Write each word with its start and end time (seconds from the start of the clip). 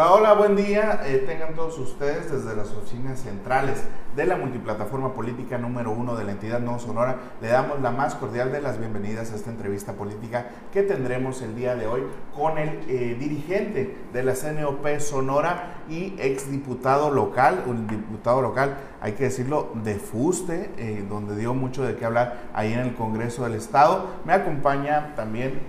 Hola, 0.00 0.12
hola, 0.12 0.32
buen 0.32 0.56
día. 0.56 1.02
Eh, 1.04 1.24
tengan 1.26 1.54
todos 1.54 1.78
ustedes 1.78 2.32
desde 2.32 2.56
las 2.56 2.72
oficinas 2.72 3.20
centrales 3.20 3.84
de 4.16 4.24
la 4.24 4.34
multiplataforma 4.34 5.12
política 5.12 5.58
número 5.58 5.90
uno 5.90 6.16
de 6.16 6.24
la 6.24 6.32
entidad 6.32 6.58
Nuevo 6.58 6.78
Sonora. 6.78 7.18
Le 7.42 7.48
damos 7.48 7.82
la 7.82 7.90
más 7.90 8.14
cordial 8.14 8.50
de 8.50 8.62
las 8.62 8.78
bienvenidas 8.78 9.30
a 9.30 9.36
esta 9.36 9.50
entrevista 9.50 9.92
política 9.92 10.46
que 10.72 10.82
tendremos 10.82 11.42
el 11.42 11.54
día 11.54 11.74
de 11.74 11.86
hoy 11.86 12.04
con 12.34 12.56
el 12.56 12.80
eh, 12.88 13.14
dirigente 13.20 13.94
de 14.10 14.22
la 14.22 14.32
CNOP 14.32 15.00
Sonora 15.00 15.82
y 15.90 16.14
exdiputado 16.18 17.10
local, 17.10 17.64
un 17.66 17.86
diputado 17.86 18.40
local, 18.40 18.78
hay 19.02 19.12
que 19.12 19.24
decirlo, 19.24 19.70
de 19.84 19.96
Fuste, 19.96 20.70
eh, 20.78 21.04
donde 21.10 21.36
dio 21.36 21.52
mucho 21.52 21.82
de 21.82 21.96
qué 21.96 22.06
hablar 22.06 22.48
ahí 22.54 22.72
en 22.72 22.80
el 22.80 22.94
Congreso 22.94 23.44
del 23.44 23.52
Estado. 23.54 24.06
Me 24.24 24.32
acompaña 24.32 25.14
también, 25.14 25.60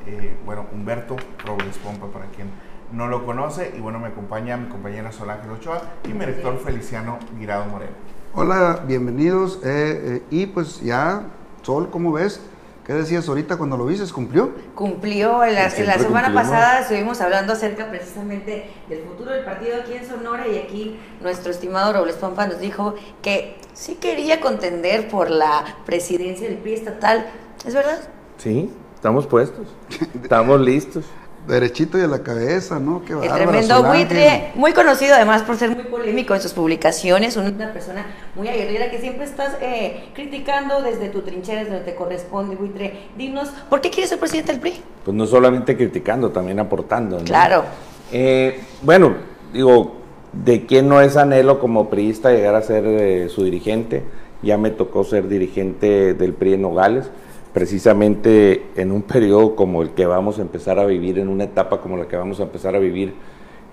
bueno, 0.45 0.67
Humberto 0.71 1.17
Robles 1.45 1.77
Pompa, 1.79 2.07
para 2.07 2.27
quien 2.27 2.49
no 2.91 3.07
lo 3.07 3.25
conoce. 3.25 3.73
Y 3.75 3.79
bueno, 3.79 3.99
me 3.99 4.07
acompaña 4.07 4.57
mi 4.57 4.69
compañera 4.69 5.11
Solange 5.11 5.49
Ochoa 5.49 5.81
y 6.07 6.13
mi 6.13 6.25
rector 6.25 6.59
Feliciano 6.59 7.19
Guirado 7.37 7.65
Moreno. 7.65 7.93
Hola, 8.33 8.83
bienvenidos. 8.85 9.59
Eh, 9.63 10.21
eh, 10.21 10.23
y 10.29 10.45
pues 10.47 10.81
ya, 10.81 11.23
Sol, 11.61 11.89
¿cómo 11.89 12.11
ves? 12.11 12.41
¿Qué 12.85 12.93
decías 12.93 13.27
ahorita 13.29 13.57
cuando 13.57 13.77
lo 13.77 13.85
viste? 13.85 14.11
¿Cumplió? 14.11 14.51
Cumplió. 14.73 15.43
En 15.43 15.53
la, 15.53 15.69
semana 15.69 16.33
pasada 16.33 16.81
estuvimos 16.81 17.21
hablando 17.21 17.53
acerca 17.53 17.89
precisamente 17.89 18.69
del 18.89 19.03
futuro 19.03 19.31
del 19.31 19.45
partido 19.45 19.77
aquí 19.81 19.93
en 19.93 20.07
Sonora 20.07 20.47
y 20.47 20.57
aquí 20.57 20.99
nuestro 21.21 21.51
estimado 21.51 21.93
Robles 21.93 22.15
Pampa 22.15 22.47
nos 22.47 22.59
dijo 22.59 22.95
que 23.21 23.57
sí 23.73 23.95
quería 23.95 24.41
contender 24.41 25.07
por 25.09 25.29
la 25.29 25.77
presidencia 25.85 26.49
del 26.49 26.57
PRI 26.57 26.73
estatal. 26.73 27.27
¿Es 27.65 27.75
verdad? 27.75 27.99
Sí, 28.37 28.73
estamos 28.95 29.27
puestos. 29.27 29.67
estamos 30.23 30.59
listos 30.59 31.05
derechito 31.47 31.97
y 31.97 32.01
a 32.01 32.07
la 32.07 32.23
cabeza, 32.23 32.79
¿no? 32.79 33.03
Qué 33.03 33.13
el 33.13 33.31
tremendo 33.31 33.83
buitre, 33.83 34.51
muy 34.55 34.73
conocido 34.73 35.15
además 35.15 35.41
por 35.41 35.57
ser 35.57 35.71
muy 35.71 35.83
polémico 35.85 36.35
en 36.35 36.41
sus 36.41 36.53
publicaciones, 36.53 37.35
una 37.35 37.73
persona 37.73 38.05
muy 38.35 38.47
aguerrida 38.47 38.89
que 38.91 38.99
siempre 38.99 39.25
estás 39.25 39.57
eh, 39.61 40.09
criticando 40.13 40.81
desde 40.81 41.09
tu 41.09 41.21
trinchera, 41.21 41.59
desde 41.59 41.73
donde 41.73 41.91
te 41.91 41.95
corresponde, 41.95 42.55
buitre. 42.55 43.07
Dinos, 43.17 43.49
¿por 43.69 43.81
qué 43.81 43.89
quieres 43.89 44.09
ser 44.09 44.19
presidente 44.19 44.51
del 44.51 44.61
PRI? 44.61 44.81
Pues 45.03 45.15
no 45.15 45.25
solamente 45.25 45.75
criticando, 45.75 46.31
también 46.31 46.59
aportando. 46.59 47.17
¿no? 47.19 47.25
Claro. 47.25 47.63
Eh, 48.11 48.61
bueno, 48.81 49.15
digo, 49.51 49.95
¿de 50.31 50.65
quién 50.65 50.87
no 50.87 51.01
es 51.01 51.17
anhelo 51.17 51.59
como 51.59 51.89
priista 51.89 52.31
llegar 52.31 52.55
a 52.55 52.61
ser 52.61 52.85
eh, 52.85 53.29
su 53.29 53.43
dirigente? 53.43 54.03
Ya 54.43 54.57
me 54.57 54.71
tocó 54.71 55.03
ser 55.03 55.27
dirigente 55.27 56.13
del 56.13 56.33
PRI 56.33 56.53
en 56.53 56.61
Nogales 56.61 57.09
precisamente 57.53 58.67
en 58.75 58.91
un 58.91 59.01
periodo 59.03 59.55
como 59.55 59.81
el 59.81 59.91
que 59.91 60.05
vamos 60.05 60.39
a 60.39 60.41
empezar 60.41 60.79
a 60.79 60.85
vivir, 60.85 61.19
en 61.19 61.29
una 61.29 61.45
etapa 61.45 61.81
como 61.81 61.97
la 61.97 62.07
que 62.07 62.17
vamos 62.17 62.39
a 62.39 62.43
empezar 62.43 62.75
a 62.75 62.79
vivir, 62.79 63.13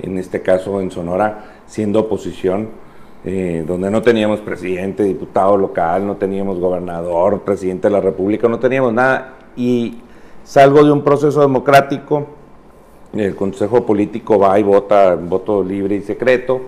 en 0.01 0.19
este 0.19 0.43
caso 0.43 0.81
en 0.81 0.91
Sonora, 0.91 1.61
siendo 1.67 2.01
oposición, 2.01 2.69
eh, 3.25 3.65
donde 3.67 3.91
no 3.91 4.01
teníamos 4.01 4.41
presidente, 4.41 5.03
diputado 5.03 5.57
local, 5.57 6.07
no 6.07 6.17
teníamos 6.17 6.61
gobernador, 6.61 7.43
presidente 7.43 7.89
de 7.89 7.93
la 7.93 8.01
República, 8.01 8.49
no 8.49 8.61
teníamos 8.61 8.93
nada, 8.93 9.35
y 9.57 9.99
salgo 10.45 10.85
de 10.85 10.93
un 10.93 11.03
proceso 11.03 11.41
democrático, 11.41 12.27
el 13.13 13.35
Consejo 13.35 13.85
Político 13.85 14.39
va 14.39 14.59
y 14.61 14.63
vota, 14.63 15.17
voto 15.17 15.65
libre 15.65 15.97
y 15.97 16.03
secreto, 16.03 16.61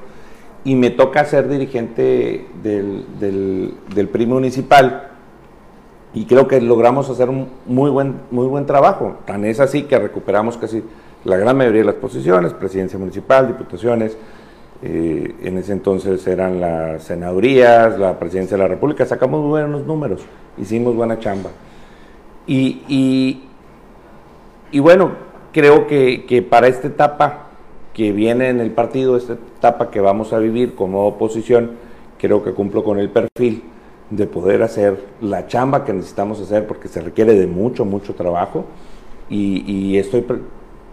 y 0.65 0.75
me 0.75 0.91
toca 0.91 1.25
ser 1.25 1.49
dirigente 1.49 2.47
del, 2.63 3.07
del, 3.19 3.75
del 3.95 4.09
PRI 4.09 4.27
municipal, 4.27 5.10
y 6.13 6.25
creo 6.25 6.49
que 6.49 6.61
logramos 6.61 7.09
hacer 7.09 7.29
un 7.29 7.49
muy 7.67 7.91
buen, 7.91 8.17
muy 8.31 8.47
buen 8.47 8.67
trabajo. 8.67 9.19
Tan 9.27 9.45
es 9.45 9.61
así 9.61 9.85
que 9.85 9.99
recuperamos 9.99 10.57
casi 10.57 10.83
la 11.25 11.37
gran 11.37 11.57
mayoría 11.57 11.81
de 11.81 11.87
las 11.87 11.95
posiciones, 11.97 12.53
presidencia 12.53 12.99
municipal, 12.99 13.47
diputaciones, 13.47 14.17
eh, 14.83 15.35
en 15.43 15.59
ese 15.59 15.73
entonces 15.73 16.27
eran 16.27 16.61
las 16.61 17.05
senadurías, 17.05 17.99
la 17.99 18.19
presidencia 18.19 18.57
de 18.57 18.63
la 18.63 18.69
República, 18.69 19.05
sacamos 19.05 19.47
buenos 19.47 19.87
números, 19.87 20.23
hicimos 20.59 20.97
buena 20.97 21.19
chamba. 21.19 21.51
Y, 22.47 23.43
y, 24.73 24.81
bueno, 24.81 25.13
creo 25.53 25.87
que, 25.87 26.25
que, 26.27 26.43
para 26.43 26.67
esta 26.67 26.89
etapa 26.89 27.51
que 27.93 28.11
viene 28.11 28.49
en 28.49 28.61
el 28.61 28.73
partido, 28.73 29.17
esta 29.17 29.35
etapa 29.35 29.91
que 29.91 30.01
vamos 30.01 30.33
a 30.33 30.39
vivir 30.39 30.75
como 30.75 31.07
oposición, 31.07 31.73
creo 32.19 32.43
que 32.43 32.53
cumplo 32.53 32.83
con 32.83 32.99
el 32.99 33.11
perfil 33.11 33.63
de 34.11 34.27
poder 34.27 34.63
hacer 34.63 35.07
la 35.21 35.47
chamba 35.47 35.85
que 35.85 35.93
necesitamos 35.93 36.41
hacer 36.41 36.67
porque 36.67 36.89
se 36.89 37.01
requiere 37.01 37.35
de 37.35 37.47
mucho, 37.47 37.85
mucho 37.85 38.15
trabajo 38.15 38.67
y, 39.29 39.97
estoy, 39.97 40.27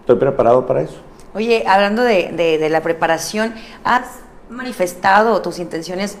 estoy 0.00 0.16
preparado 0.16 0.64
para 0.66 0.82
eso. 0.82 0.96
Oye, 1.34 1.64
hablando 1.66 2.02
de, 2.02 2.66
la 2.70 2.80
preparación, 2.80 3.52
¿has 3.84 4.20
manifestado 4.48 5.42
tus 5.42 5.58
intenciones 5.58 6.18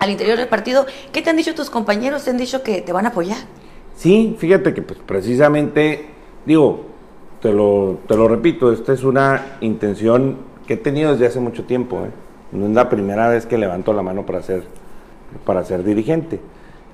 al 0.00 0.10
interior 0.10 0.36
del 0.36 0.48
partido? 0.48 0.86
¿Qué 1.12 1.22
te 1.22 1.30
han 1.30 1.36
dicho 1.36 1.54
tus 1.54 1.70
compañeros? 1.70 2.24
¿Te 2.24 2.30
han 2.30 2.36
dicho 2.36 2.62
que 2.62 2.82
te 2.82 2.92
van 2.92 3.06
a 3.06 3.10
apoyar? 3.10 3.38
Sí, 3.96 4.36
fíjate 4.38 4.74
que 4.74 4.82
pues, 4.82 4.98
precisamente, 5.06 6.06
digo, 6.44 6.86
te 7.40 7.52
lo, 7.52 7.98
te 8.08 8.16
lo 8.16 8.26
repito, 8.26 8.72
esta 8.72 8.92
es 8.92 9.04
una 9.04 9.58
intención 9.60 10.38
que 10.66 10.74
he 10.74 10.76
tenido 10.76 11.12
desde 11.12 11.26
hace 11.26 11.40
mucho 11.40 11.64
tiempo. 11.64 12.04
¿eh? 12.04 12.10
No 12.50 12.66
es 12.66 12.72
la 12.72 12.88
primera 12.88 13.28
vez 13.28 13.46
que 13.46 13.56
levanto 13.56 13.92
la 13.92 14.02
mano 14.02 14.26
para 14.26 14.40
hacer 14.40 14.64
para 15.44 15.64
ser 15.64 15.84
dirigente 15.84 16.40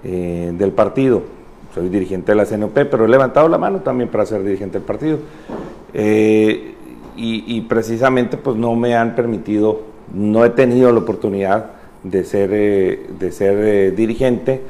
eh, 0.05 0.53
del 0.57 0.71
partido. 0.73 1.23
Soy 1.75 1.89
dirigente 1.89 2.33
de 2.33 2.37
la 2.37 2.47
CNOP, 2.47 2.73
pero 2.73 3.05
he 3.05 3.09
levantado 3.09 3.49
la 3.49 3.59
mano 3.59 3.81
también 3.81 4.09
para 4.09 4.25
ser 4.25 4.45
dirigente 4.45 4.79
del 4.79 4.87
partido. 4.87 5.19
Eh, 5.93 6.75
y, 7.21 7.61
precisamente 7.63 8.37
pues 8.37 8.57
no 8.57 8.77
me 8.77 8.95
han 8.95 9.17
permitido, 9.17 9.81
no 10.15 10.45
he 10.45 10.51
tenido 10.51 10.93
la 10.93 11.01
oportunidad 11.01 11.73
de 12.05 12.23
ser, 12.23 12.51
eh, 12.53 13.07
de 13.19 13.33
ser 13.33 13.95
dirigente. 13.97 14.63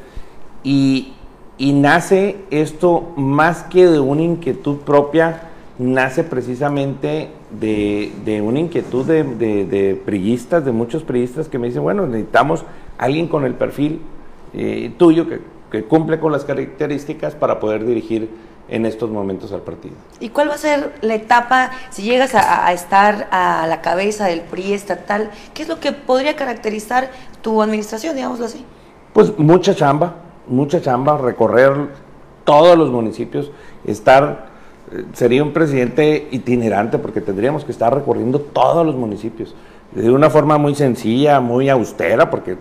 Y, 0.65 1.13
nace 1.59 2.37
esto 2.51 3.13
más 3.17 3.65
que 3.65 3.87
de 3.87 4.01
una 4.01 4.23
inquietud 4.23 4.79
propia, 4.79 5.43
nace 5.79 6.25
precisamente 6.25 7.29
de, 7.61 8.43
una 8.43 8.61
inquietud 8.61 9.05
de, 9.05 9.25
de, 9.25 9.67
de, 9.67 9.95
priistas, 9.95 10.65
de 10.65 10.73
muchos 10.73 11.03
priistas 11.03 11.49
que 11.49 11.59
me 11.59 11.67
dicen, 11.67 11.83
bueno, 11.83 12.07
necesitamos 12.07 12.65
alguien 12.99 13.29
con 13.29 13.45
el 13.45 13.55
perfil 13.55 14.01
eh, 14.53 14.93
tuyo 14.99 15.27
que, 15.29 15.85
cumple 15.85 16.19
con 16.19 16.33
las 16.33 16.45
características 16.45 17.35
para 17.35 17.61
poder 17.61 17.85
dirigir 17.85 18.31
en 18.69 18.87
estos 18.87 19.11
momentos 19.11 19.53
al 19.53 19.61
partido. 19.61 19.95
¿Y 20.19 20.31
cuál 20.31 20.49
va 20.49 20.55
a 20.55 20.59
ser 20.59 20.95
la 21.03 21.15
etapa, 21.15 21.71
si 21.91 22.03
llegas 22.03 22.35
a, 22.35 22.73
estar 22.73 23.29
a 23.31 23.67
la 23.67 23.81
cabeza 23.83 24.27
del 24.27 24.41
PRI 24.41 24.73
estatal, 24.73 25.31
qué 25.55 25.63
es 25.63 25.69
lo 25.69 25.79
que 25.79 25.93
podría 25.93 26.37
caracterizar 26.37 27.11
tu 27.43 27.63
administración, 27.63 28.17
digámoslo 28.17 28.47
así? 28.47 28.65
Pues 29.13 29.39
mucha 29.39 29.75
chamba, 29.75 30.15
mucha 30.47 30.81
chamba, 30.81 31.19
recorrer 31.19 31.73
todos 32.45 32.79
los 32.79 32.91
municipios, 32.91 33.51
estar, 33.87 34.49
eh, 34.91 35.05
sería 35.13 35.43
un 35.43 35.53
presidente 35.53 36.29
itinerante 36.31 36.99
porque 36.99 37.21
tendríamos 37.21 37.65
que 37.65 37.73
estar 37.73 37.95
recorriendo 37.95 38.41
todos 38.41 38.87
los 38.87 38.97
municipios 38.97 39.55
de 39.93 40.11
una 40.11 40.31
forma 40.31 40.59
muy 40.59 40.75
sencilla, 40.75 41.41
muy 41.41 41.69
austera, 41.69 42.31
porque 42.31 42.57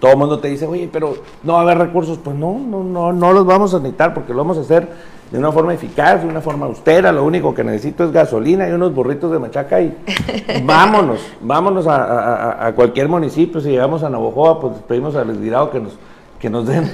todo 0.00 0.12
el 0.12 0.16
mundo 0.18 0.38
te 0.38 0.48
dice, 0.48 0.66
oye, 0.66 0.88
pero 0.92 1.14
no 1.42 1.54
va 1.54 1.60
a 1.60 1.62
haber 1.62 1.78
recursos. 1.78 2.18
Pues 2.18 2.36
no, 2.36 2.58
no, 2.58 2.84
no, 2.84 3.12
no 3.12 3.32
los 3.32 3.46
vamos 3.46 3.72
a 3.74 3.78
necesitar 3.78 4.12
porque 4.14 4.32
lo 4.32 4.38
vamos 4.38 4.58
a 4.58 4.60
hacer 4.60 4.88
de 5.30 5.38
una 5.38 5.50
forma 5.50 5.74
eficaz, 5.74 6.22
de 6.22 6.28
una 6.28 6.40
forma 6.40 6.66
austera. 6.66 7.12
Lo 7.12 7.24
único 7.24 7.54
que 7.54 7.64
necesito 7.64 8.04
es 8.04 8.12
gasolina 8.12 8.68
y 8.68 8.72
unos 8.72 8.94
burritos 8.94 9.32
de 9.32 9.38
machaca 9.38 9.80
y 9.80 9.96
vámonos, 10.64 11.20
vámonos 11.40 11.86
a, 11.88 12.72
cualquier 12.76 13.08
municipio. 13.08 13.60
Si 13.60 13.70
llegamos 13.70 14.02
a 14.02 14.10
Navojoa, 14.10 14.60
pues 14.60 14.74
pedimos 14.86 15.16
al 15.16 15.30
esdirado 15.30 15.70
que 15.70 15.80
nos, 15.80 15.92
que 16.38 16.50
nos 16.50 16.66
den 16.66 16.90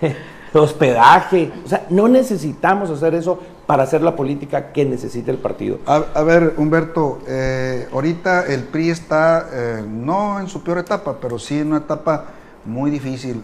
hospedaje. 0.58 1.52
O 1.64 1.68
sea, 1.68 1.86
no 1.90 2.08
necesitamos 2.08 2.90
hacer 2.90 3.14
eso 3.14 3.38
para 3.66 3.84
hacer 3.84 4.02
la 4.02 4.16
política 4.16 4.72
que 4.72 4.84
necesita 4.84 5.30
el 5.30 5.38
partido. 5.38 5.78
A, 5.86 6.22
ver, 6.22 6.54
Humberto, 6.56 7.20
eh, 7.28 7.88
ahorita 7.92 8.46
el 8.46 8.64
PRI 8.64 8.90
está 8.90 9.48
eh, 9.52 9.84
no 9.88 10.40
en 10.40 10.48
su 10.48 10.62
peor 10.62 10.78
etapa, 10.78 11.18
pero 11.20 11.38
sí 11.38 11.58
en 11.58 11.68
una 11.68 11.78
etapa 11.78 12.24
muy 12.64 12.90
difícil. 12.90 13.42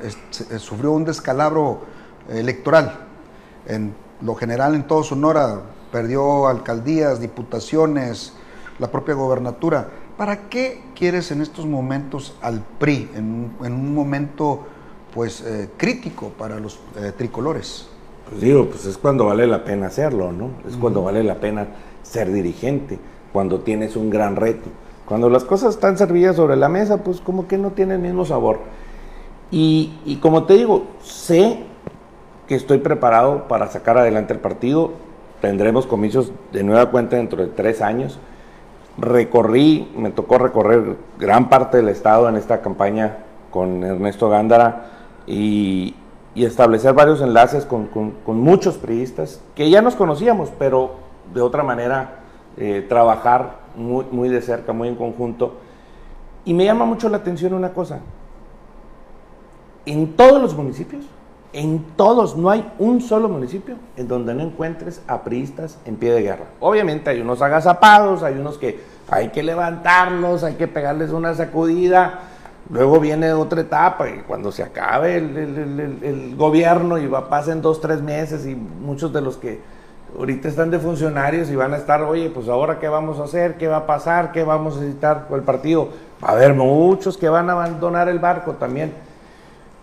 sufrió 0.59 0.93
un 0.93 1.05
descalabro 1.05 1.81
electoral. 2.29 3.07
En 3.67 3.95
lo 4.21 4.35
general, 4.35 4.75
en 4.75 4.87
todo 4.87 5.03
Sonora, 5.05 5.61
perdió 5.93 6.49
alcaldías, 6.49 7.21
diputaciones, 7.21 8.33
la 8.79 8.91
propia 8.91 9.15
gobernatura. 9.15 9.89
¿Para 10.17 10.49
qué 10.49 10.83
quieres 10.95 11.31
en 11.31 11.41
estos 11.41 11.67
momentos 11.67 12.35
al 12.43 12.63
PRI, 12.79 13.11
en, 13.15 13.53
en 13.63 13.73
un 13.73 13.95
momento 13.95 14.67
pues 15.17 15.41
eh, 15.41 15.71
crítico 15.79 16.29
para 16.29 16.61
los 16.61 16.79
eh, 16.99 17.11
tricolores. 17.17 17.89
Pues 18.29 18.43
digo, 18.43 18.67
pues 18.67 18.85
es 18.85 18.99
cuando 18.99 19.25
vale 19.25 19.47
la 19.47 19.65
pena 19.65 19.87
hacerlo, 19.87 20.31
¿no? 20.31 20.51
Es 20.69 20.77
cuando 20.77 21.03
vale 21.03 21.25
la 21.25 21.37
pena 21.37 21.69
ser 22.03 22.31
dirigente, 22.31 22.99
cuando 23.33 23.61
tienes 23.61 23.97
un 23.97 24.11
gran 24.11 24.37
reto. 24.37 24.69
Cuando 25.07 25.31
las 25.31 25.45
cosas 25.45 25.75
están 25.75 25.97
servidas 25.97 26.37
sobre 26.37 26.57
la 26.57 26.69
mesa, 26.69 27.03
pues 27.03 27.23
como 27.23 27.49
que 27.49 27.57
no 27.57 27.71
tiene 27.71 27.95
el 27.95 28.01
mismo 28.01 28.27
sabor. 28.27 28.59
Y, 29.51 29.99
y 30.05 30.17
como 30.17 30.45
te 30.45 30.53
digo, 30.53 30.85
sé 31.03 31.61
que 32.47 32.55
estoy 32.55 32.79
preparado 32.79 33.49
para 33.49 33.69
sacar 33.69 33.97
adelante 33.97 34.35
el 34.35 34.41
partido. 34.41 34.93
Tendremos 35.41 35.87
comicios 35.87 36.31
de 36.53 36.63
nueva 36.63 36.91
cuenta 36.91 37.17
dentro 37.17 37.43
de 37.43 37.49
tres 37.49 37.81
años. 37.81 38.19
recorrí, 38.99 39.91
me 39.97 40.11
tocó 40.11 40.37
recorrer 40.37 40.97
gran 41.19 41.49
parte 41.49 41.79
del 41.79 41.89
estado 41.89 42.29
en 42.29 42.37
esta 42.37 42.61
campaña 42.61 43.19
con 43.51 43.83
Ernesto 43.83 44.29
Gándara 44.29 44.93
y, 45.27 45.95
establecer 46.35 46.93
varios 46.93 47.23
enlaces 47.23 47.65
con, 47.65 47.89
muchos 48.27 48.77
periodistas 48.77 49.41
que 49.55 49.71
ya 49.71 49.81
nos 49.81 49.97
conocíamos, 49.97 50.51
pero 50.59 50.97
de 51.33 51.41
otra 51.41 51.63
manera 51.63 52.21
eh, 52.59 52.85
trabajar 52.89 53.61
muy, 53.75 54.05
muy 54.11 54.29
de 54.29 54.43
cerca, 54.43 54.73
muy 54.73 54.89
en 54.89 54.97
conjunto. 54.97 55.55
Y 56.45 56.55
me 56.55 56.65
llama 56.65 56.85
mucho 56.85 57.09
la 57.09 57.17
atención 57.19 57.55
una 57.55 57.73
cosa. 57.73 58.01
En 59.87 60.15
todos 60.15 60.41
los 60.43 60.55
municipios 60.55 61.07
en 61.57 61.87
todos, 61.97 62.37
no 62.37 62.51
hay 62.51 62.71
un 62.79 63.01
solo 63.01 63.31
municipio 63.31 63.77
en 63.97 64.09
donde 64.09 64.35
no 64.35 64.43
encuentres 64.43 65.01
a 65.09 65.23
priistas 65.23 65.79
en 65.87 65.97
pie 65.97 66.13
de 66.13 66.21
guerra. 66.21 66.45
Obviamente 66.61 67.09
hay 67.09 67.23
unos 67.23 67.41
agazapados, 67.41 68.23
hay 68.23 68.35
unos 68.35 68.59
que 68.59 68.79
hay 69.09 69.29
que 69.29 69.43
levantarlos, 69.43 70.45
hay 70.45 70.57
que 70.57 70.69
pegarles 70.69 71.13
una 71.13 71.33
sacudida. 71.33 72.21
Luego 72.69 72.99
viene 72.99 73.33
otra 73.33 73.61
etapa 73.61 74.09
y 74.09 74.23
cuando 74.27 74.51
se 74.51 74.63
acabe 74.63 75.17
el, 75.17 76.35
gobierno 76.37 76.99
y 76.99 77.07
va, 77.07 77.29
pasen 77.29 77.63
dos, 77.63 77.81
tres 77.81 78.03
meses 78.03 78.45
y 78.45 78.57
muchos 78.57 79.13
de 79.13 79.21
los 79.21 79.37
que 79.37 79.61
ahorita 80.19 80.49
están 80.49 80.71
de 80.71 80.81
funcionarios 80.81 81.49
y 81.51 81.57
van 81.57 81.75
a 81.75 81.77
estar, 81.77 82.03
oye, 82.03 82.29
pues 82.31 82.49
ahora 82.49 82.81
qué 82.81 82.89
vamos 82.89 83.21
a 83.21 83.25
hacer, 83.25 83.57
qué 83.57 83.69
va 83.69 83.79
a 83.79 83.87
pasar, 83.87 84.33
qué 84.33 84.43
vamos 84.43 84.77
a 84.77 84.81
necesitar 84.81 85.27
con 85.29 85.39
el 85.39 85.45
partido. 85.45 85.91
Va 86.23 86.31
a 86.31 86.33
haber 86.33 86.55
muchos 86.55 87.17
que 87.17 87.29
van 87.29 87.49
a 87.51 87.53
abandonar 87.53 88.09
el 88.09 88.19
barco 88.19 88.55
también. 88.55 88.93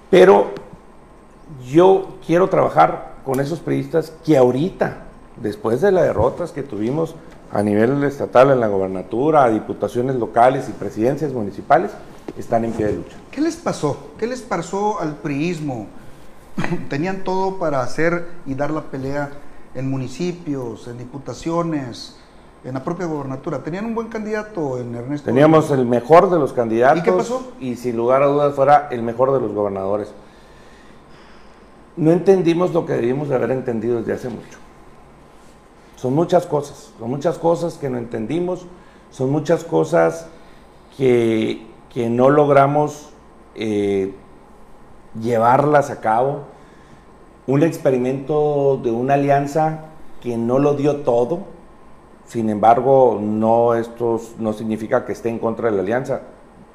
Pero 0.09 0.51
yo 1.65 2.15
quiero 2.25 2.49
trabajar 2.49 3.13
con 3.23 3.39
esos 3.39 3.59
periodistas 3.59 4.11
que 4.25 4.37
ahorita, 4.37 4.97
después 5.37 5.79
de 5.79 5.91
las 5.91 6.03
derrotas 6.03 6.51
que 6.51 6.63
tuvimos 6.63 7.15
a 7.51 7.63
nivel 7.63 8.03
estatal 8.03 8.51
en 8.51 8.59
la 8.59 8.67
gobernatura, 8.67 9.43
a 9.43 9.49
diputaciones 9.49 10.15
locales 10.15 10.67
y 10.67 10.73
presidencias 10.73 11.31
municipales, 11.31 11.91
están 12.37 12.65
en 12.65 12.71
pie 12.71 12.87
de 12.87 12.93
lucha. 12.93 13.17
¿Qué 13.31 13.41
les 13.41 13.55
pasó? 13.55 14.11
¿Qué 14.17 14.27
les 14.27 14.41
pasó 14.41 14.99
al 14.99 15.15
priismo? 15.15 15.87
Tenían 16.89 17.23
todo 17.23 17.57
para 17.57 17.81
hacer 17.81 18.27
y 18.45 18.53
dar 18.53 18.71
la 18.71 18.83
pelea 18.83 19.29
en 19.75 19.89
municipios, 19.89 20.87
en 20.87 20.97
diputaciones, 20.97 22.17
en 22.63 22.73
la 22.73 22.83
propia 22.83 23.05
gobernatura. 23.05 23.63
Tenían 23.63 23.85
un 23.85 23.95
buen 23.95 24.07
candidato 24.07 24.77
en 24.77 24.95
Ernesto. 24.95 25.25
Teníamos 25.25 25.71
el 25.71 25.85
mejor 25.85 26.29
de 26.29 26.39
los 26.39 26.53
candidatos. 26.53 26.99
¿Y 26.99 27.03
qué 27.03 27.11
pasó? 27.11 27.53
Y 27.59 27.75
sin 27.75 27.97
lugar 27.97 28.23
a 28.23 28.27
dudas 28.27 28.55
fuera 28.55 28.87
el 28.91 29.01
mejor 29.01 29.33
de 29.33 29.39
los 29.39 29.51
gobernadores 29.51 30.13
no 31.95 32.11
entendimos 32.11 32.73
lo 32.73 32.85
que 32.85 32.93
debimos 32.93 33.29
de 33.29 33.35
haber 33.35 33.51
entendido 33.51 33.99
desde 33.99 34.13
hace 34.13 34.29
mucho. 34.29 34.57
Son 35.95 36.13
muchas 36.13 36.45
cosas, 36.45 36.91
son 36.99 37.09
muchas 37.09 37.37
cosas 37.37 37.77
que 37.77 37.89
no 37.89 37.97
entendimos, 37.97 38.65
son 39.11 39.29
muchas 39.29 39.63
cosas 39.63 40.27
que, 40.97 41.65
no 41.95 42.29
logramos 42.29 43.09
eh, 43.55 44.13
llevarlas 45.19 45.89
a 45.89 46.01
cabo. 46.01 46.43
Un 47.45 47.63
experimento 47.63 48.79
de 48.83 48.91
una 48.91 49.15
alianza 49.15 49.85
que 50.21 50.37
no 50.37 50.59
lo 50.59 50.75
dio 50.75 50.97
todo, 50.97 51.39
sin 52.25 52.49
embargo, 52.49 53.19
no, 53.21 53.75
esto 53.75 54.19
no 54.39 54.53
significa 54.53 55.05
que 55.05 55.11
esté 55.11 55.29
en 55.29 55.39
contra 55.39 55.69
de 55.69 55.75
la 55.75 55.81
alianza, 55.81 56.21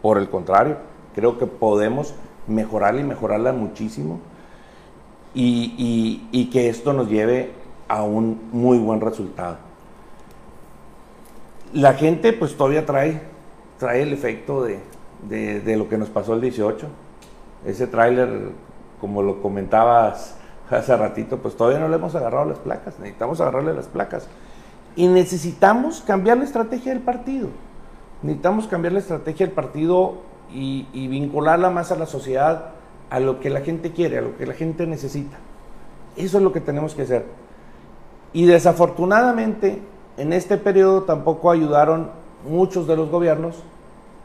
por 0.02 0.18
el 0.18 0.28
contrario, 0.28 0.76
creo 1.14 1.38
que 1.38 1.46
podemos 1.46 2.14
mejorarla 2.46 3.00
y 3.00 3.04
mejorarla 3.04 3.52
muchísimo 3.52 4.20
y, 5.34 6.48
que 6.52 6.68
esto 6.68 6.92
nos 6.92 7.08
lleve 7.08 7.52
a 7.88 8.02
un 8.02 8.48
muy 8.52 8.78
buen 8.78 9.00
resultado. 9.00 9.56
La 11.72 11.94
gente 11.94 12.32
pues 12.32 12.56
todavía 12.56 12.86
trae, 12.86 13.20
trae 13.78 14.02
el 14.02 14.12
efecto 14.12 14.64
de, 14.64 14.78
lo 15.76 15.88
que 15.88 15.98
nos 15.98 16.08
pasó 16.08 16.34
el 16.34 16.40
18. 16.40 16.86
Ese 17.66 17.86
tráiler, 17.86 18.50
como 19.00 19.22
lo 19.22 19.42
comentabas 19.42 20.36
hace 20.70 20.96
ratito, 20.96 21.38
pues 21.38 21.56
todavía 21.56 21.80
no 21.80 21.88
le 21.88 21.96
hemos 21.96 22.14
agarrado 22.14 22.44
las 22.44 22.58
placas, 22.58 22.98
necesitamos 22.98 23.40
agarrarle 23.40 23.74
las 23.74 23.86
placas. 23.86 24.28
Y 24.96 25.06
necesitamos 25.06 26.02
cambiar 26.02 26.38
la 26.38 26.44
estrategia 26.44 26.92
del 26.92 27.02
partido. 27.02 27.48
Necesitamos 28.22 28.66
cambiar 28.66 28.92
la 28.92 28.98
estrategia 28.98 29.46
del 29.46 29.54
partido 29.54 30.16
y, 30.52 30.88
y 30.92 31.08
vincularla 31.08 31.70
más 31.70 31.92
a 31.92 31.96
la 31.96 32.06
sociedad 32.06 32.70
a 33.10 33.20
lo 33.20 33.40
que 33.40 33.48
la 33.48 33.60
gente 33.60 33.92
quiere, 33.92 34.18
a 34.18 34.22
lo 34.22 34.36
que 34.36 34.46
la 34.46 34.54
gente 34.54 34.86
necesita. 34.86 35.36
Eso 36.16 36.38
es 36.38 36.44
lo 36.44 36.52
que 36.52 36.60
tenemos 36.60 36.94
que 36.94 37.02
hacer. 37.02 37.26
Y 38.32 38.46
desafortunadamente, 38.46 39.80
en 40.16 40.32
este 40.32 40.58
periodo 40.58 41.04
tampoco 41.04 41.50
ayudaron 41.50 42.10
muchos 42.48 42.86
de 42.86 42.96
los 42.96 43.10
gobiernos 43.10 43.62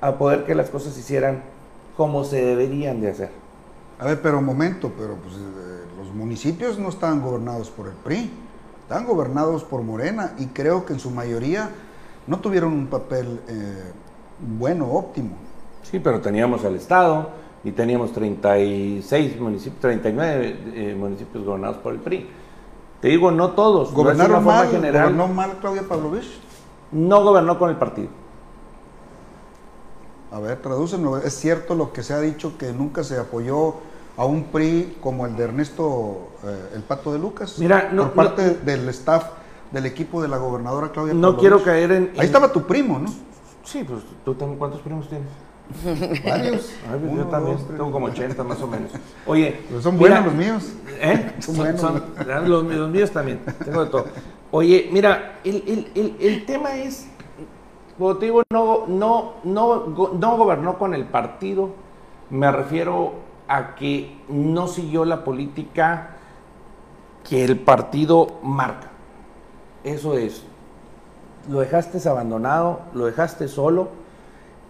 a 0.04 0.18
poder 0.18 0.44
que 0.44 0.54
las 0.56 0.70
cosas 0.70 0.94
se 0.94 1.00
hicieran 1.00 1.42
como 1.96 2.24
se 2.24 2.44
deberían 2.44 3.02
de 3.02 3.10
hacer. 3.10 3.30
A 4.00 4.06
ver, 4.06 4.22
pero 4.22 4.40
un 4.40 4.46
momento, 4.46 4.92
pero 4.98 5.16
pues 5.16 5.36
eh, 5.36 5.86
los 5.98 6.14
municipios 6.14 6.78
no 6.78 6.90
estaban 6.90 7.22
gobernados 7.22 7.70
por 7.70 7.88
el 7.88 7.94
PRI, 7.94 8.32
estaban 8.82 9.06
gobernados 9.06 9.64
por 9.64 9.82
Morena 9.82 10.34
y 10.38 10.48
creo 10.48 10.86
que 10.86 10.94
en 10.94 11.00
su 11.00 11.12
mayoría 11.12 11.70
no 12.28 12.40
tuvieron 12.40 12.74
un 12.74 12.88
papel 12.88 13.40
eh, 13.48 13.92
bueno, 14.58 14.92
óptimo. 14.92 15.36
Sí, 15.84 16.00
pero 16.00 16.20
teníamos 16.20 16.66
al 16.66 16.76
Estado, 16.76 17.30
y 17.64 17.72
teníamos 17.72 18.12
36 18.12 19.40
municipios, 19.40 19.80
39 19.80 20.58
eh, 20.74 20.96
municipios 21.00 21.46
gobernados 21.46 21.78
por 21.78 21.94
el 21.94 22.00
PRI. 22.00 22.28
Te 23.00 23.08
digo, 23.08 23.32
no 23.32 23.52
todos. 23.52 23.94
¿Gobernaron 23.94 24.44
mal, 24.44 24.70
general, 24.70 25.14
¿Gobernó 25.14 25.28
mal 25.34 25.52
Claudia 25.62 25.84
Pavlovich? 25.88 26.40
No 26.92 27.24
gobernó 27.24 27.58
con 27.58 27.70
el 27.70 27.78
partido. 27.78 28.10
A 30.34 30.40
ver, 30.40 30.58
tradúcenlo. 30.58 31.18
Es 31.18 31.36
cierto 31.36 31.76
lo 31.76 31.94
que 31.94 32.02
se 32.02 32.14
ha 32.14 32.20
dicho 32.20 32.58
que 32.58 32.74
nunca 32.74 33.04
se 33.04 33.20
apoyó 33.20 33.76
a 34.18 34.26
un 34.26 34.46
PRI 34.46 34.98
como 35.00 35.28
el 35.28 35.36
de 35.36 35.44
Ernesto 35.44 36.30
eh, 36.44 36.72
El 36.76 36.82
Pato 36.82 37.14
de 37.14 37.20
Lucas. 37.20 37.60
Mira, 37.60 37.92
por 37.96 38.14
parte 38.14 38.56
del 38.56 38.90
staff 38.90 39.26
del 39.72 39.86
equipo 39.86 40.22
de 40.22 40.28
la 40.28 40.38
gobernadora 40.38 40.92
Claudia 40.92 41.14
No 41.14 41.38
quiero 41.38 41.64
caer 41.64 41.92
en. 41.92 42.12
Ahí 42.18 42.26
estaba 42.26 42.52
tu 42.52 42.64
primo, 42.64 42.98
¿no? 42.98 43.14
Sí, 43.64 43.84
pues 43.84 44.04
tú 44.26 44.34
también, 44.34 44.58
¿cuántos 44.58 44.82
primos 44.82 45.08
tienes? 45.08 45.30
Varios. 46.26 46.74
Pues 46.90 47.16
yo 47.16 47.26
también 47.26 47.58
tengo 47.68 47.92
como 47.92 48.08
80 48.08 48.44
más 48.44 48.62
o 48.62 48.68
menos. 48.68 48.92
Oye. 49.28 49.60
son 49.82 49.98
buenos 49.98 50.26
los 50.26 50.34
míos. 50.34 50.64
¿eh? 51.00 51.32
Son, 51.40 51.58
buenos. 51.58 52.48
los, 52.48 52.90
míos 52.90 53.12
también. 53.12 53.40
Tengo 53.64 53.86
de 53.86 53.92
todo. 53.92 54.06
Oye, 54.52 54.90
mira, 54.92 55.40
el, 55.44 55.88
el, 55.96 56.16
el, 56.20 56.46
tema 56.46 56.76
es, 56.76 57.08
digo, 58.20 58.44
no, 58.52 58.88
no, 58.88 59.34
no, 59.44 59.86
no 60.14 60.38
gobernó 60.38 60.78
con 60.78 60.94
el 60.94 61.06
partido. 61.06 61.70
Me 62.30 62.52
refiero 62.52 63.14
a 63.48 63.76
que 63.76 64.18
no 64.28 64.68
siguió 64.68 65.06
la 65.06 65.24
política 65.24 66.18
que 67.28 67.44
el 67.44 67.60
partido 67.60 68.40
marca. 68.44 68.90
Eso 69.84 70.18
es. 70.18 70.44
Lo 71.50 71.60
dejaste 71.60 72.08
abandonado, 72.08 72.82
lo 72.94 73.06
dejaste 73.06 73.48
solo 73.48 73.90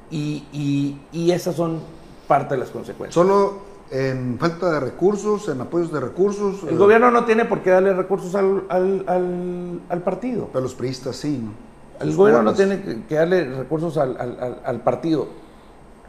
y, 0.10 0.98
y, 1.12 1.32
esas 1.32 1.56
son 1.56 1.80
parte 2.28 2.56
de 2.56 2.60
las 2.60 2.72
consecuencias. 2.72 3.14
Solo 3.14 3.74
en 3.92 4.38
falta 4.40 4.72
de 4.72 4.80
recursos, 4.80 5.48
en 5.50 5.62
apoyos 5.62 5.92
de 5.92 6.00
recursos. 6.00 6.64
El 6.68 6.78
gobierno 6.78 7.12
no 7.12 7.26
tiene 7.26 7.46
por 7.46 7.62
qué 7.62 7.70
darle 7.70 7.94
recursos 7.94 8.34
al, 8.34 8.64
al, 8.70 9.82
al, 9.88 10.02
partido. 10.02 10.50
Pero 10.52 10.64
los 10.64 10.74
priistas 10.74 11.16
sí, 11.16 11.40
¿no? 11.44 11.52
El 12.00 12.16
gobierno 12.16 12.44
no 12.44 12.54
tiene 12.54 13.04
que 13.08 13.16
darle 13.16 13.46
recursos 13.46 13.98
al, 13.98 14.82
partido. 14.84 15.28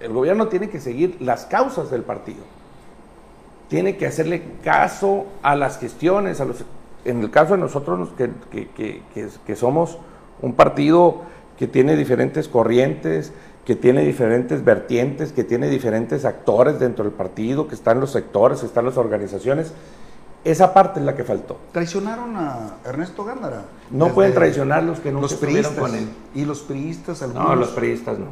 El 0.01 0.13
gobierno 0.13 0.49
tiene 0.49 0.69
que 0.69 0.81
seguir 0.81 1.17
las 1.21 1.47
causas 1.47 1.91
del 1.91 2.03
partido. 2.03 2.43
Tiene 3.69 3.97
que 3.97 4.07
hacerle 4.07 4.43
caso 4.63 5.27
a 5.43 5.57
las 5.57 5.79
gestiones. 5.79 6.41
A 6.41 6.45
los, 6.45 6.65
en 7.05 7.21
el 7.21 7.31
caso 7.31 7.55
de 7.55 7.61
nosotros, 7.61 8.11
que, 8.17 8.31
que, 8.51 8.69
que, 9.15 9.29
que 9.47 9.57
somos 9.57 9.99
un 10.43 10.55
partido 10.55 11.23
que 11.59 11.69
tiene 11.69 11.97
diferentes 11.97 12.49
corrientes, 12.49 13.33
que 13.65 13.77
tiene 13.77 14.05
diferentes 14.05 14.65
vertientes, 14.65 15.33
que 15.33 15.45
tiene 15.45 15.69
diferentes 15.69 16.25
actores 16.25 16.79
dentro 16.79 17.05
del 17.05 17.15
partido, 17.15 17.69
que 17.69 17.75
están 17.75 18.01
los 18.01 18.11
sectores, 18.11 18.61
que 18.61 18.67
están 18.67 18.85
las 18.85 18.97
organizaciones. 18.97 19.73
Esa 20.45 20.75
parte 20.75 21.01
es 21.01 21.07
la 21.07 21.17
que 21.17 21.25
faltó. 21.25 21.59
¿Traicionaron 21.73 22.37
a 22.37 22.77
Ernesto 22.85 23.25
Gándara? 23.25 23.65
No 23.91 24.09
pueden 24.09 24.35
traicionar 24.35 24.83
los 24.83 25.01
que 25.01 25.11
no 25.11 25.21
los 25.21 25.35
priistas, 25.35 25.73
con 25.73 25.95
él. 25.95 26.09
¿Y 26.35 26.45
los 26.45 26.61
priistas? 26.61 27.23
Algunos? 27.23 27.49
No, 27.49 27.57
los 27.57 27.71
priistas 27.71 28.19
no. 28.19 28.27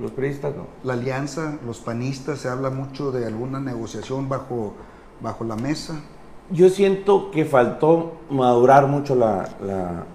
Los 0.00 0.10
priistas 0.10 0.54
no. 0.56 0.66
La 0.82 0.94
alianza, 0.94 1.58
los 1.64 1.78
panistas, 1.78 2.40
se 2.40 2.48
habla 2.48 2.70
mucho 2.70 3.12
de 3.12 3.26
alguna 3.26 3.60
negociación 3.60 4.28
bajo, 4.28 4.74
bajo 5.20 5.44
la 5.44 5.54
mesa. 5.54 6.00
Yo 6.50 6.68
siento 6.68 7.30
que 7.30 7.44
faltó 7.44 8.14
madurar 8.28 8.86
mucho 8.88 9.14
la, 9.14 9.48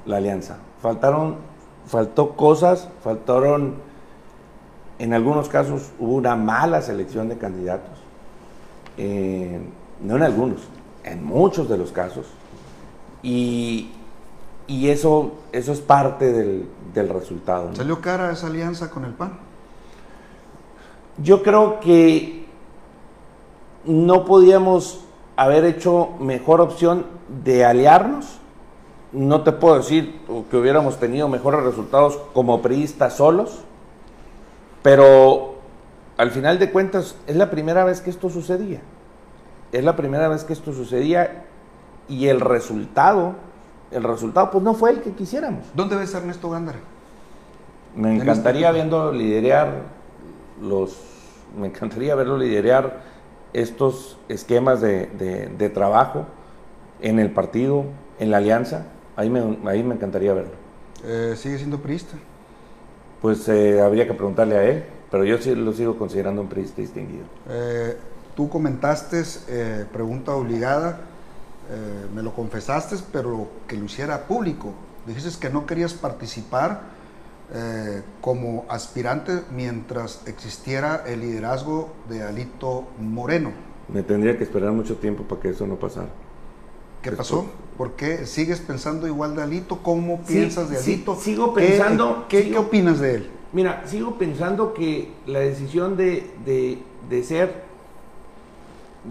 la 0.06 0.18
alianza. 0.18 0.58
Faltaron, 0.82 1.38
faltó 1.86 2.36
cosas, 2.36 2.90
faltaron 3.04 3.88
en 5.00 5.14
algunos 5.14 5.48
casos 5.50 5.92
hubo 6.00 6.16
una 6.16 6.36
mala 6.36 6.82
selección 6.82 7.30
de 7.30 7.38
candidatos, 7.38 8.00
eh, 8.98 9.60
no 10.02 10.16
en 10.16 10.24
algunos, 10.24 10.62
en 11.12 11.24
muchos 11.24 11.70
de 11.70 11.78
los 11.78 11.92
casos. 11.92 12.28
Y, 13.24 13.92
y 14.68 14.90
eso, 14.90 15.34
eso 15.52 15.72
es 15.72 15.80
parte 15.80 16.32
del, 16.32 16.68
del 16.94 17.10
resultado. 17.10 17.74
¿Salió 17.76 18.02
cara 18.02 18.32
esa 18.32 18.48
alianza 18.48 18.90
con 18.90 19.06
el 19.06 19.14
PAN? 19.14 19.40
Yo 21.24 21.42
creo 21.42 21.80
que 21.80 22.46
no 23.86 24.26
podíamos 24.26 25.02
haber 25.36 25.66
hecho 25.66 26.10
mejor 26.20 26.62
opción 26.62 27.06
de 27.44 27.66
aliarnos. 27.66 28.40
No 29.12 29.44
te 29.44 29.52
puedo 29.52 29.78
decir 29.78 30.20
que 30.52 30.58
hubiéramos 30.58 31.00
tenido 31.00 31.30
mejores 31.30 31.64
resultados 31.64 32.20
como 32.34 32.62
priistas 32.62 33.16
solos, 33.16 33.62
pero 34.84 35.56
al 36.18 36.32
final 36.32 36.60
de 36.60 36.72
cuentas 36.72 37.16
es 37.26 37.36
la 37.36 37.50
primera 37.50 37.84
vez 37.86 38.02
que 38.02 38.10
esto 38.10 38.30
sucedía. 38.30 38.82
Es 39.72 39.84
la 39.84 39.96
primera 39.96 40.28
vez 40.28 40.44
que 40.44 40.54
esto 40.54 40.74
sucedía 40.74 41.46
y 42.08 42.28
el 42.28 42.40
resultado, 42.40 43.36
el 43.92 44.04
resultado 44.04 44.52
pues 44.52 44.64
no 44.64 44.74
fue 44.74 44.92
el 44.92 45.02
que 45.02 45.12
quisiéramos. 45.12 45.66
¿Dónde 45.74 45.96
ves 45.96 46.16
a 46.16 46.20
Ernesto 46.20 46.50
Gándara? 46.50 46.80
Me 47.96 48.16
encantaría 48.16 48.72
viendo 48.72 49.12
liderar 49.12 49.84
los, 50.62 50.98
me 51.60 51.68
encantaría 51.68 52.16
verlo 52.16 52.38
liderar 52.38 53.02
estos 53.54 54.18
esquemas 54.30 54.82
de, 54.82 55.72
trabajo 55.74 56.26
en 57.02 57.20
el 57.20 57.32
partido, 57.32 57.86
en 58.20 58.32
la 58.32 58.38
alianza. 58.38 58.86
Ahí 59.16 59.30
me, 59.30 59.58
ahí 59.66 59.84
me 59.84 59.96
encantaría 59.96 60.34
verlo. 60.34 60.52
Eh, 61.04 61.34
¿Sigue 61.36 61.58
siendo 61.58 61.80
priista? 61.80 62.16
Pues 63.22 63.48
eh, 63.50 63.82
habría 63.82 64.06
que 64.06 64.14
preguntarle 64.14 64.58
a 64.58 64.64
él, 64.64 64.84
pero 65.10 65.24
yo 65.24 65.38
sí 65.40 65.56
lo 65.56 65.74
sigo 65.74 65.98
considerando 65.98 66.42
un 66.42 66.48
priista 66.48 66.82
distinguido. 66.82 67.26
Eh, 67.50 67.98
tú 68.38 68.48
comentaste, 68.48 69.24
pregunta 69.92 70.32
obligada, 70.34 71.02
me 72.14 72.22
lo 72.22 72.34
confesaste, 72.34 72.96
pero 73.12 73.50
que 73.68 73.76
lo 73.76 73.86
hiciera 73.86 74.28
público. 74.28 74.74
Dijiste 75.08 75.40
que 75.40 75.50
no 75.52 75.66
querías 75.66 75.94
participar 75.94 76.96
eh, 77.54 78.02
como 78.20 78.66
aspirante 78.68 79.42
mientras 79.56 80.22
existiera 80.28 81.06
el 81.08 81.22
liderazgo 81.22 81.94
de 82.10 82.22
Alito 82.22 82.90
Moreno. 83.00 83.52
Me 83.88 84.04
tendría 84.04 84.38
que 84.38 84.44
esperar 84.44 84.74
mucho 84.74 84.98
tiempo 84.98 85.24
para 85.24 85.42
que 85.42 85.50
eso 85.52 85.66
no 85.66 85.78
pasara. 85.78 86.10
¿Qué 87.02 87.14
pasó? 87.14 87.46
¿Por 87.78 87.94
qué 87.94 88.26
sigues 88.26 88.60
pensando 88.60 89.08
igual 89.08 89.34
de 89.38 89.44
Alito? 89.44 89.82
¿Cómo 89.82 90.22
piensas 90.24 90.70
de 90.70 90.78
Alito? 90.78 91.16
sigo 91.16 91.54
pensando. 91.54 92.26
¿Qué, 92.28 92.50
¿Qué, 92.50 92.58
opinas 92.58 93.00
de 93.00 93.16
él? 93.16 93.30
Mira, 93.54 93.82
sigo 93.88 94.18
pensando 94.18 94.74
que 94.74 95.14
la 95.26 95.40
decisión 95.40 95.96
de, 95.96 96.30
de, 96.46 96.80
de 97.10 97.24
ser 97.24 97.64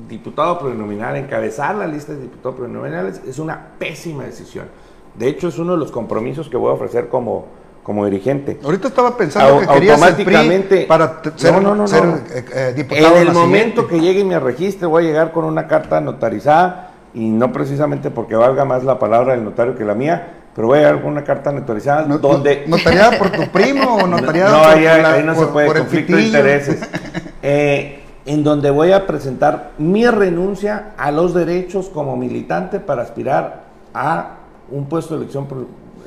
diputado 0.08 0.58
plurinominal, 0.58 1.16
encabezar 1.16 1.74
la 1.74 1.86
lista 1.86 2.12
de 2.12 2.22
diputados 2.22 2.56
plurinominales, 2.56 3.22
es 3.26 3.38
una 3.38 3.72
pésima 3.78 4.24
decisión. 4.24 4.66
De 5.14 5.28
hecho, 5.28 5.48
es 5.48 5.58
uno 5.58 5.72
de 5.72 5.78
los 5.78 5.90
compromisos 5.90 6.48
que 6.48 6.56
voy 6.56 6.70
a 6.70 6.74
ofrecer 6.74 7.08
como 7.08 7.46
como 7.86 8.04
dirigente. 8.04 8.58
Ahorita 8.64 8.88
estaba 8.88 9.16
pensando 9.16 9.60
que 9.60 9.66
querías 9.68 10.02
automáticamente 10.02 10.86
para 10.86 11.22
ser, 11.36 11.54
eh, 11.54 12.44
eh, 12.52 12.72
diputado. 12.74 13.14
En 13.14 13.28
el 13.28 13.32
momento 13.32 13.86
que 13.86 14.00
llegue 14.00 14.18
y 14.18 14.24
me 14.24 14.40
registre, 14.40 14.88
voy 14.88 15.04
a 15.04 15.06
llegar 15.06 15.30
con 15.30 15.44
una 15.44 15.68
carta 15.68 16.00
notarizada 16.00 16.90
y 17.14 17.28
no 17.28 17.52
precisamente 17.52 18.10
porque 18.10 18.34
valga 18.34 18.64
más 18.64 18.82
la 18.82 18.98
palabra 18.98 19.34
del 19.34 19.44
notario 19.44 19.76
que 19.76 19.84
la 19.84 19.94
mía, 19.94 20.34
pero 20.52 20.66
voy 20.66 20.78
a 20.78 20.80
llegar 20.80 21.00
con 21.00 21.12
una 21.12 21.22
carta 21.22 21.52
notarizada 21.52 22.02
donde... 22.02 22.64
¿Notariada 22.66 23.18
por 23.18 23.30
tu 23.30 23.46
primo 23.52 23.98
o 23.98 24.06
notariada 24.08 24.50
no, 24.50 24.62
por, 24.64 25.06
ahí, 25.06 25.22
no 25.24 25.34
se 25.36 25.46
puede, 25.46 25.68
conflicto 25.68 26.16
de 26.16 26.22
intereses. 26.22 26.80
Eh, 27.48 28.02
en 28.26 28.42
donde 28.42 28.70
voy 28.70 28.92
a 28.92 29.06
presentar 29.06 29.70
mi 29.78 30.06
renuncia 30.06 30.92
a 30.98 31.10
los 31.12 31.32
derechos 31.32 31.88
como 31.88 32.16
militante 32.16 32.80
para 32.80 33.02
aspirar 33.02 33.62
a 33.94 34.36
un 34.70 34.86
puesto 34.86 35.14
de 35.14 35.22
elección 35.22 35.46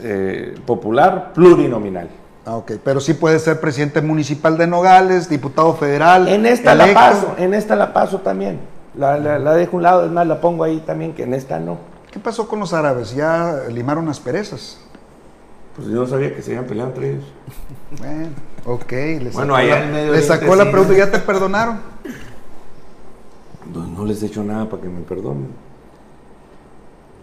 eh, 0.02 0.56
popular 0.66 1.32
plurinominal. 1.34 2.10
Ah, 2.46 2.58
ok, 2.58 2.74
pero 2.84 3.00
sí 3.00 3.14
puede 3.14 3.40
ser 3.40 3.60
presidente 3.62 4.02
municipal 4.02 4.58
de 4.58 4.68
Nogales, 4.68 5.30
diputado 5.30 5.74
federal. 5.76 6.28
En 6.28 6.46
esta 6.46 6.76
la 6.76 6.94
paso, 6.94 7.36
en 7.38 7.54
esta 7.54 7.76
la 7.76 7.94
paso 7.94 8.20
también. 8.20 8.60
La, 8.98 9.18
la, 9.18 9.54
dejo 9.54 9.78
un 9.78 9.84
lado, 9.84 10.06
es 10.06 10.12
más, 10.12 10.28
la 10.28 10.42
pongo 10.42 10.64
ahí 10.64 10.80
también, 10.86 11.14
que 11.14 11.24
en 11.24 11.34
esta 11.34 11.60
no. 11.60 11.78
¿Qué 12.12 12.20
pasó 12.20 12.48
con 12.48 12.60
los 12.60 12.74
árabes? 12.74 13.14
¿Ya 13.16 13.64
limaron 13.70 14.08
las 14.08 14.20
perezas? 14.20 14.80
Pues 15.76 15.88
yo 15.88 16.02
no 16.02 16.08
sabía 16.08 16.36
que 16.36 16.42
se 16.42 16.54
iban 16.54 16.66
peleando 16.66 16.96
entre 16.96 17.12
ellos. 17.12 17.26
Bueno, 18.00 18.30
ok. 18.66 18.92
Les 18.92 19.34
bueno, 19.34 19.56
sacó, 19.56 19.68
la, 19.68 20.12
les 20.12 20.28
sacó 20.28 20.56
la 20.56 20.72
pregunta, 20.72 20.96
¿ya 20.96 21.12
te 21.12 21.20
perdonaron? 21.20 21.80
No, 23.74 23.86
no 23.86 24.06
les 24.06 24.24
he 24.24 24.28
hecho 24.28 24.44
nada 24.44 24.70
para 24.70 24.82
que 24.82 24.90
me 24.90 25.02
perdonen. 25.02 25.48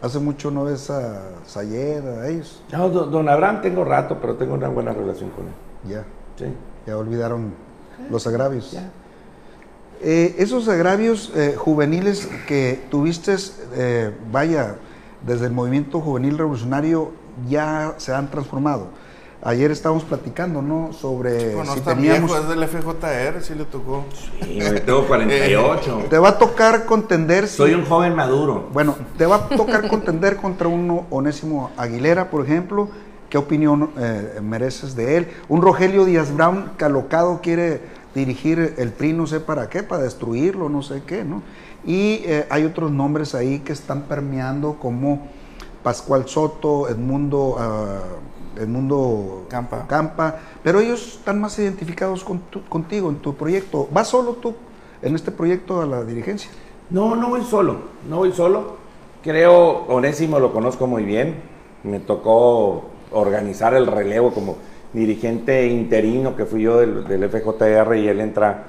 Hace 0.03 0.19
mucho 0.19 0.51
no 0.51 0.65
ves 0.65 0.91
a 0.91 1.23
Sayed, 1.47 2.07
a 2.07 2.29
ellos. 2.29 2.63
No, 2.71 2.89
don, 2.89 3.29
Abraham 3.29 3.63
tengo 3.63 3.85
rato, 3.85 4.19
pero 4.21 4.37
tengo 4.37 4.55
una 4.55 4.69
buena 4.69 4.93
relación 4.93 5.31
con 5.31 5.47
él. 5.47 5.53
Ya. 5.89 6.05
Sí. 6.37 6.53
Ya 6.87 6.97
olvidaron 6.97 7.55
los 8.11 8.27
agravios. 8.27 8.73
Ya. 8.73 8.91
Eh, 10.03 10.37
esos 10.39 10.69
agravios 10.69 11.33
eh, 11.35 11.55
juveniles 11.57 12.29
que 12.47 12.85
tuviste, 12.91 13.35
eh, 13.75 14.13
vaya, 14.31 14.77
desde 15.27 15.47
el 15.47 15.53
movimiento 15.53 16.01
juvenil 16.01 16.37
revolucionario 16.37 17.13
ya 17.49 17.95
se 17.97 18.13
han 18.15 18.31
transformado. 18.31 18.89
Ayer 19.43 19.71
estábamos 19.71 20.05
platicando, 20.05 20.63
¿no? 20.63 20.93
Sobre 20.93 21.55
bueno, 21.55 21.75
si 21.75 21.81
teníamos... 21.81 22.31
viejo, 22.31 22.43
es 22.43 22.49
del 22.49 22.67
FJR, 22.67 23.43
sí 23.43 23.55
le 23.55 23.65
tocó. 23.65 24.05
Sí, 24.43 24.59
tengo 24.85 25.05
48. 25.07 26.07
te 26.09 26.19
va 26.19 26.31
a 26.31 26.39
tocar 26.39 26.85
contender... 26.87 27.47
Soy 27.47 27.75
un 27.75 27.85
joven 27.85 28.15
maduro. 28.15 28.69
Bueno, 28.73 28.97
te 29.19 29.27
va 29.27 29.37
a 29.37 29.49
tocar 29.49 29.89
contender 29.89 30.37
contra 30.37 30.69
un 30.69 31.07
Onésimo 31.11 31.71
Aguilera, 31.77 32.31
por 32.31 32.45
ejemplo. 32.45 32.89
¿Qué 33.29 33.39
opinión 33.39 33.91
eh, 33.99 34.41
mereces 34.43 34.97
de 34.97 35.17
él? 35.17 35.29
Un 35.49 35.61
Rogelio 35.61 36.05
Díaz 36.05 36.35
Brown 36.35 36.71
calocado 36.77 37.41
quiere 37.43 37.81
dirigir 38.15 38.75
el 38.79 38.93
PRI, 38.93 39.13
no 39.13 39.27
sé 39.27 39.41
para 39.41 39.69
qué, 39.69 39.83
para 39.83 40.03
destruirlo, 40.03 40.69
no 40.69 40.83
sé 40.83 41.03
qué, 41.07 41.25
¿no? 41.25 41.43
Y 41.85 42.23
eh, 42.25 42.47
hay 42.51 42.65
otros 42.65 42.91
nombres 42.91 43.35
ahí 43.35 43.59
que 43.59 43.73
están 43.73 44.03
permeando 44.03 44.75
como 44.81 45.29
Pascual 45.83 46.27
Soto, 46.27 46.89
Edmundo... 46.89 47.57
Uh, 47.59 48.36
el 48.59 48.69
mundo 48.69 49.47
Campa. 49.49 49.87
Campa, 49.87 50.37
pero 50.63 50.81
ellos 50.81 51.19
están 51.19 51.41
más 51.41 51.59
identificados 51.59 52.25
con 52.25 52.43
contigo 52.69 53.11
en 53.11 53.17
tu 53.17 53.35
proyecto. 53.35 53.89
¿Vas 53.93 54.09
solo 54.09 54.33
tú 54.35 54.55
en 55.03 55.15
este 55.15 55.31
proyecto 55.31 55.81
a 55.81 55.87
la 55.87 56.05
dirigencia? 56.05 56.51
No, 56.91 57.17
no 57.17 57.31
voy 57.31 57.43
solo, 57.43 57.77
no 58.09 58.19
voy 58.19 58.33
solo. 58.33 58.77
Creo, 59.23 59.87
Onésimo 59.89 60.39
lo 60.39 60.53
conozco 60.53 60.87
muy 60.87 61.05
bien, 61.05 61.37
me 61.83 61.99
tocó 61.99 62.85
organizar 63.11 63.75
el 63.75 63.87
relevo 63.87 64.33
como 64.33 64.57
dirigente 64.93 65.67
interino 65.67 66.37
que 66.37 66.47
fui 66.47 66.63
yo 66.63 66.79
del, 66.79 67.29
FJR 67.29 67.97
y 67.97 68.09
él 68.09 68.21
entra 68.21 68.65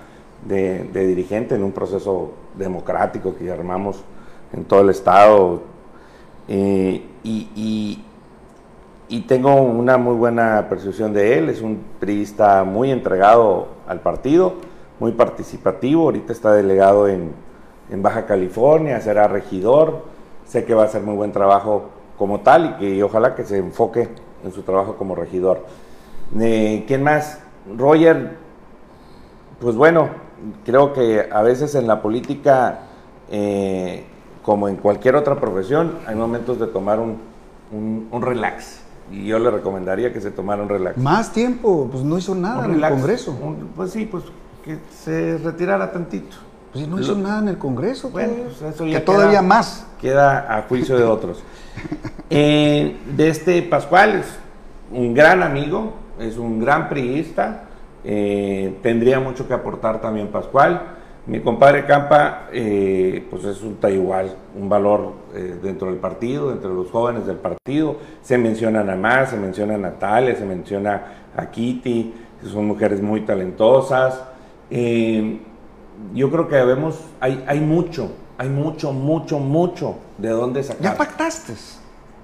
de, 0.48 0.84
dirigente 0.94 1.56
en 1.56 1.64
un 1.64 1.72
proceso 1.72 2.34
democrático 2.56 3.36
que 3.36 3.52
armamos 3.52 4.04
en 4.52 4.66
todo 4.66 4.82
el 4.82 4.90
estado. 4.90 5.62
Eh, 6.48 7.04
y, 7.24 7.50
y 7.56 8.04
tengo 9.28 9.56
una 9.56 9.98
muy 9.98 10.16
buena 10.16 10.68
percepción 10.70 11.14
de 11.14 11.38
él. 11.38 11.50
Es 11.50 11.62
un 11.62 11.82
priista 12.00 12.64
muy 12.64 12.92
entregado 12.92 13.70
al 13.88 14.02
partido, 14.02 14.56
muy 15.00 15.14
participativo. 15.14 16.04
Ahorita 16.04 16.34
está 16.34 16.52
delegado 16.52 17.08
en, 17.08 17.34
Baja 17.90 18.26
California, 18.26 19.00
será 19.00 19.30
regidor. 19.30 20.04
Sé 20.46 20.66
que 20.66 20.74
va 20.74 20.84
a 20.84 20.86
hacer 20.88 21.04
muy 21.04 21.16
buen 21.16 21.32
trabajo 21.32 21.90
como 22.18 22.42
tal 22.42 22.66
y 22.66 22.74
que 22.80 23.04
ojalá 23.04 23.34
que 23.34 23.46
se 23.46 23.58
enfoque 23.58 24.10
en 24.44 24.52
su 24.52 24.64
trabajo 24.64 24.96
como 24.98 25.16
regidor. 25.16 25.66
Eh, 26.38 26.84
¿Quién 26.86 27.04
más? 27.04 27.40
Roger, 27.78 28.36
pues 29.62 29.76
bueno, 29.78 30.10
creo 30.66 30.92
que 30.92 31.30
a 31.32 31.42
veces 31.44 31.76
en 31.76 31.88
la 31.88 32.02
política, 32.02 32.80
eh, 33.30 34.04
como 34.44 34.68
en 34.68 34.76
cualquier 34.76 35.16
otra 35.16 35.36
profesión, 35.36 36.00
hay 36.06 36.16
momentos 36.16 36.60
de 36.60 36.68
tomar 36.68 37.00
un, 37.00 37.20
un 37.72 38.22
relax 38.22 38.87
y 39.12 39.26
yo 39.26 39.40
le 39.40 39.50
recomendaría 39.52 40.12
que 40.12 40.22
se 40.22 40.32
tomara 40.32 40.62
un 40.62 40.70
relax. 40.70 40.98
Más 40.98 41.32
tiempo, 41.32 41.88
pues 41.92 42.04
no 42.04 42.18
hizo 42.18 42.36
nada 42.36 42.66
en 42.66 42.76
el 42.76 42.90
Congreso. 42.90 43.38
pues 43.76 43.92
sí, 43.92 44.06
pues 44.06 44.24
que 44.64 44.78
se 45.04 45.38
retirara 45.38 45.92
tantito. 45.92 46.36
Pues 46.74 46.88
no 46.88 47.00
hizo 47.00 47.16
nada 47.16 47.40
en 47.40 47.48
el 47.48 47.58
Congreso. 47.58 48.10
Bueno, 48.10 48.34
pues 48.46 48.74
eso 48.74 48.86
ya 48.86 49.00
que 49.00 49.06
todavía 49.06 49.42
más. 49.42 49.86
Queda 50.02 50.58
a 50.58 50.64
juicio 50.64 50.98
de 50.98 51.04
otros. 51.04 51.44
Eh, 52.30 52.98
de 53.16 53.30
este 53.30 53.62
Pascual 53.62 54.16
es 54.16 54.26
un 54.92 55.14
gran 55.14 55.44
amigo, 55.44 55.94
es 56.20 56.38
un 56.38 56.60
gran 56.60 56.90
priista. 56.90 57.64
Eh, 58.04 58.78
tendría 58.84 59.22
mucho 59.22 59.48
que 59.48 59.54
aportar 59.54 60.02
también 60.02 60.28
Pascual. 60.28 60.97
Mi 61.28 61.42
compadre 61.42 61.86
Campa, 61.86 62.48
eh, 62.54 63.28
pues 63.30 63.44
resulta 63.44 63.90
igual, 63.90 64.34
un 64.58 64.70
valor 64.70 65.12
eh, 65.36 65.60
dentro 65.62 65.90
del 65.90 65.98
partido, 65.98 66.52
dentro 66.52 66.70
de 66.70 66.76
los 66.76 66.90
jóvenes 66.90 67.26
del 67.26 67.36
partido. 67.36 67.98
Se 68.22 68.38
mencionan 68.38 68.90
a 68.90 68.96
Más, 68.96 69.32
se 69.32 69.36
menciona 69.36 69.76
a 69.76 69.78
Natalia, 69.78 70.38
se 70.38 70.46
menciona 70.46 71.04
a 71.36 71.52
Kitty, 71.52 72.14
que 72.42 72.48
son 72.48 72.66
mujeres 72.66 73.02
muy 73.02 73.22
talentosas. 73.22 74.24
Eh, 74.72 75.42
yo 76.14 76.32
creo 76.32 76.48
que 76.48 76.56
vemos, 76.64 77.02
hay, 77.20 77.44
hay 77.46 77.60
mucho, 77.60 78.10
hay 78.38 78.48
mucho, 78.48 78.94
mucho, 78.94 79.40
mucho 79.40 79.96
de 80.18 80.30
dónde 80.30 80.64
sacar. 80.64 80.82
¿Ya 80.82 80.96
pactaste? 80.96 81.54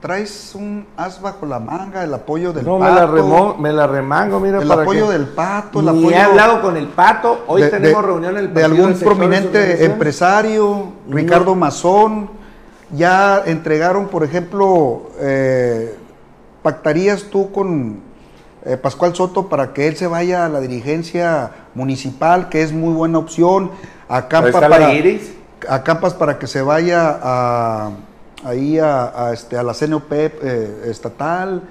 Traes 0.04 0.52
un 0.54 0.86
as 0.98 1.22
bajo 1.22 1.46
la 1.46 1.60
manga, 1.60 2.04
el 2.04 2.14
apoyo 2.14 2.52
del 2.52 2.66
no, 2.66 2.78
pato. 2.78 2.92
me 2.94 3.00
la, 3.00 3.06
remo, 3.08 3.56
me 3.58 3.72
la 3.72 3.88
remango, 3.88 4.38
mira. 4.42 4.62
El 4.62 4.68
para 4.68 4.82
apoyo 4.82 5.08
que- 5.08 5.14
del 5.14 5.28
pato, 5.28 5.80
el 5.80 5.86
Ni 5.86 5.92
apoyo. 5.92 6.10
he 6.12 6.18
hablado 6.22 6.62
con 6.62 6.76
el 6.76 6.88
pato. 6.90 7.46
Hoy 7.48 7.62
de- 7.62 7.70
tenemos 7.70 8.02
de- 8.02 8.08
reunión 8.10 8.38
en 8.38 8.44
el 8.44 8.54
de 8.54 8.64
algún 8.66 8.94
prominente 8.96 9.86
empresario, 9.86 10.92
Ricardo 11.10 11.56
Mazón. 11.56 12.30
Ya 12.92 13.44
entregaron, 13.46 14.08
por 14.10 14.26
ejemplo, 14.26 15.04
eh, 15.22 15.96
pactarías 16.62 17.24
tú 17.32 17.50
con 17.54 18.02
eh, 18.66 18.76
Pascual 18.78 19.16
Soto 19.16 19.48
para 19.48 19.72
que 19.74 19.88
él 19.88 19.96
se 19.96 20.08
vaya 20.08 20.46
a 20.46 20.50
la 20.50 20.60
dirigencia 20.60 21.52
municipal, 21.76 22.50
que 22.50 22.62
es 22.62 22.74
muy 22.74 22.94
buena 22.94 23.20
opción. 23.20 23.72
Acampa 24.10 24.60
para, 24.60 24.94
Iris. 24.94 25.34
acampas 25.70 26.14
para 26.14 26.38
que 26.40 26.48
se 26.48 26.62
vaya 26.62 27.20
a, 27.24 27.92
ahí 28.44 28.80
a, 28.80 29.28
a, 29.28 29.34
este, 29.34 29.58
a 29.58 29.64
la 29.64 29.74
CNOP 29.74 30.12
eh, 30.12 30.84
estatal, 30.86 31.64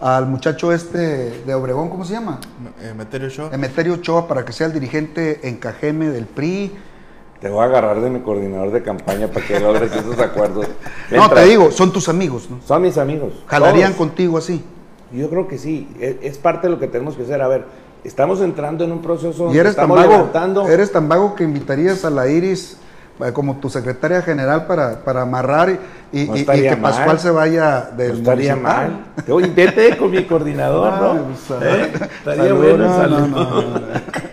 al 0.00 0.26
muchacho 0.26 0.72
este 0.72 1.42
de 1.44 1.54
Obregón, 1.54 1.88
¿cómo 1.88 2.04
se 2.04 2.12
llama? 2.14 2.38
Eh, 2.80 2.94
Meterio 2.96 3.28
Show. 3.28 3.50
Emeterio 3.52 3.94
Ochoa 3.94 4.28
para 4.28 4.44
que 4.44 4.52
sea 4.52 4.66
el 4.66 4.72
dirigente 4.72 5.40
en 5.48 5.56
Cajeme 5.56 6.08
del 6.10 6.26
PRI. 6.26 6.72
Te 7.40 7.48
voy 7.48 7.62
a 7.62 7.64
agarrar 7.64 8.00
de 8.00 8.10
mi 8.10 8.20
coordinador 8.20 8.72
de 8.72 8.82
campaña 8.82 9.28
para 9.28 9.46
que 9.46 9.60
logres 9.60 9.92
esos 9.96 10.18
acuerdos. 10.18 10.66
No, 11.10 11.30
te 11.30 11.44
digo, 11.44 11.70
son 11.70 11.92
tus 11.92 12.08
amigos, 12.08 12.48
¿no? 12.50 12.60
Son 12.66 12.82
mis 12.82 12.98
amigos. 12.98 13.44
Jalarían 13.46 13.92
todos. 13.92 14.08
contigo 14.08 14.38
así. 14.38 14.64
Yo 15.12 15.30
creo 15.30 15.48
que 15.48 15.58
sí. 15.58 15.88
Es, 16.00 16.16
es 16.20 16.38
parte 16.38 16.66
de 16.66 16.72
lo 16.72 16.78
que 16.78 16.88
tenemos 16.88 17.16
que 17.16 17.22
hacer. 17.22 17.40
A 17.40 17.48
ver, 17.48 17.64
estamos 18.04 18.40
entrando 18.40 18.84
en 18.84 18.92
un 18.92 19.02
proceso. 19.02 19.52
Y 19.52 19.58
eres 19.58 19.76
tan 19.76 19.88
vago, 19.88 20.10
levantando. 20.10 20.68
eres 20.68 20.92
tan 20.92 21.08
vago 21.08 21.34
que 21.34 21.44
invitarías 21.44 22.04
a 22.04 22.10
la 22.10 22.28
Iris 22.28 22.72
eh, 22.72 22.78
como 23.34 23.56
tu 23.56 23.68
secretaria 23.68 24.22
general 24.22 24.66
para, 24.66 25.00
para 25.04 25.22
amarrar 25.22 25.70
y, 26.12 26.24
No 26.24 26.34
y- 26.34 26.38
y 26.38 26.40
estaría 26.40 26.70
que 26.70 26.76
mal. 26.76 26.92
Pascual 26.92 27.18
se 27.18 27.30
vaya 27.30 27.88
No 27.90 27.96
del 27.96 28.18
estaría 28.18 28.54
municipal. 28.56 28.90
mal. 28.90 29.04
Voy, 29.26 29.50
Vete 29.50 29.96
con 29.96 30.10
mi 30.10 30.24
coordinador, 30.24 30.92
¿no? 31.02 31.10
Ay, 31.12 31.36
pues, 31.48 31.62
¿Eh? 31.62 31.90
Estaría 32.18 32.44
salud, 32.44 32.58
bueno, 32.58 32.88
no, 32.88 33.06
no, 33.08 33.26
no, 33.26 33.60
no. 33.62 33.80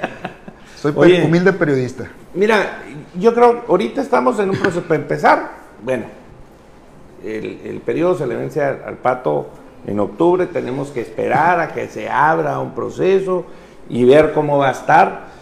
Soy 0.82 0.94
Oye. 0.96 1.24
humilde 1.26 1.52
periodista. 1.54 2.06
Mira, 2.36 2.80
yo 3.18 3.34
creo 3.34 3.66
que 3.66 3.72
ahorita 3.72 4.02
estamos 4.02 4.38
en 4.40 4.52
un 4.52 4.58
proceso. 4.58 4.84
Para 4.84 4.96
empezar, 5.02 5.50
bueno, 5.84 6.06
el, 7.24 7.62
el 7.66 7.80
periodo 7.80 8.16
se 8.18 8.28
le 8.28 8.36
vence 8.36 8.64
al, 8.64 8.82
al 8.86 8.96
pato 8.96 9.50
en 9.88 10.00
octubre. 10.00 10.46
Tenemos 10.46 10.90
que 10.90 11.02
esperar 11.02 11.60
a 11.60 11.70
que 11.70 11.88
se 11.88 12.08
abra 12.10 12.60
un 12.60 12.76
proceso 12.76 13.46
y 13.90 14.04
ver 14.06 14.32
cómo 14.34 14.60
va 14.60 14.70
a 14.70 14.72
estar. 14.72 15.35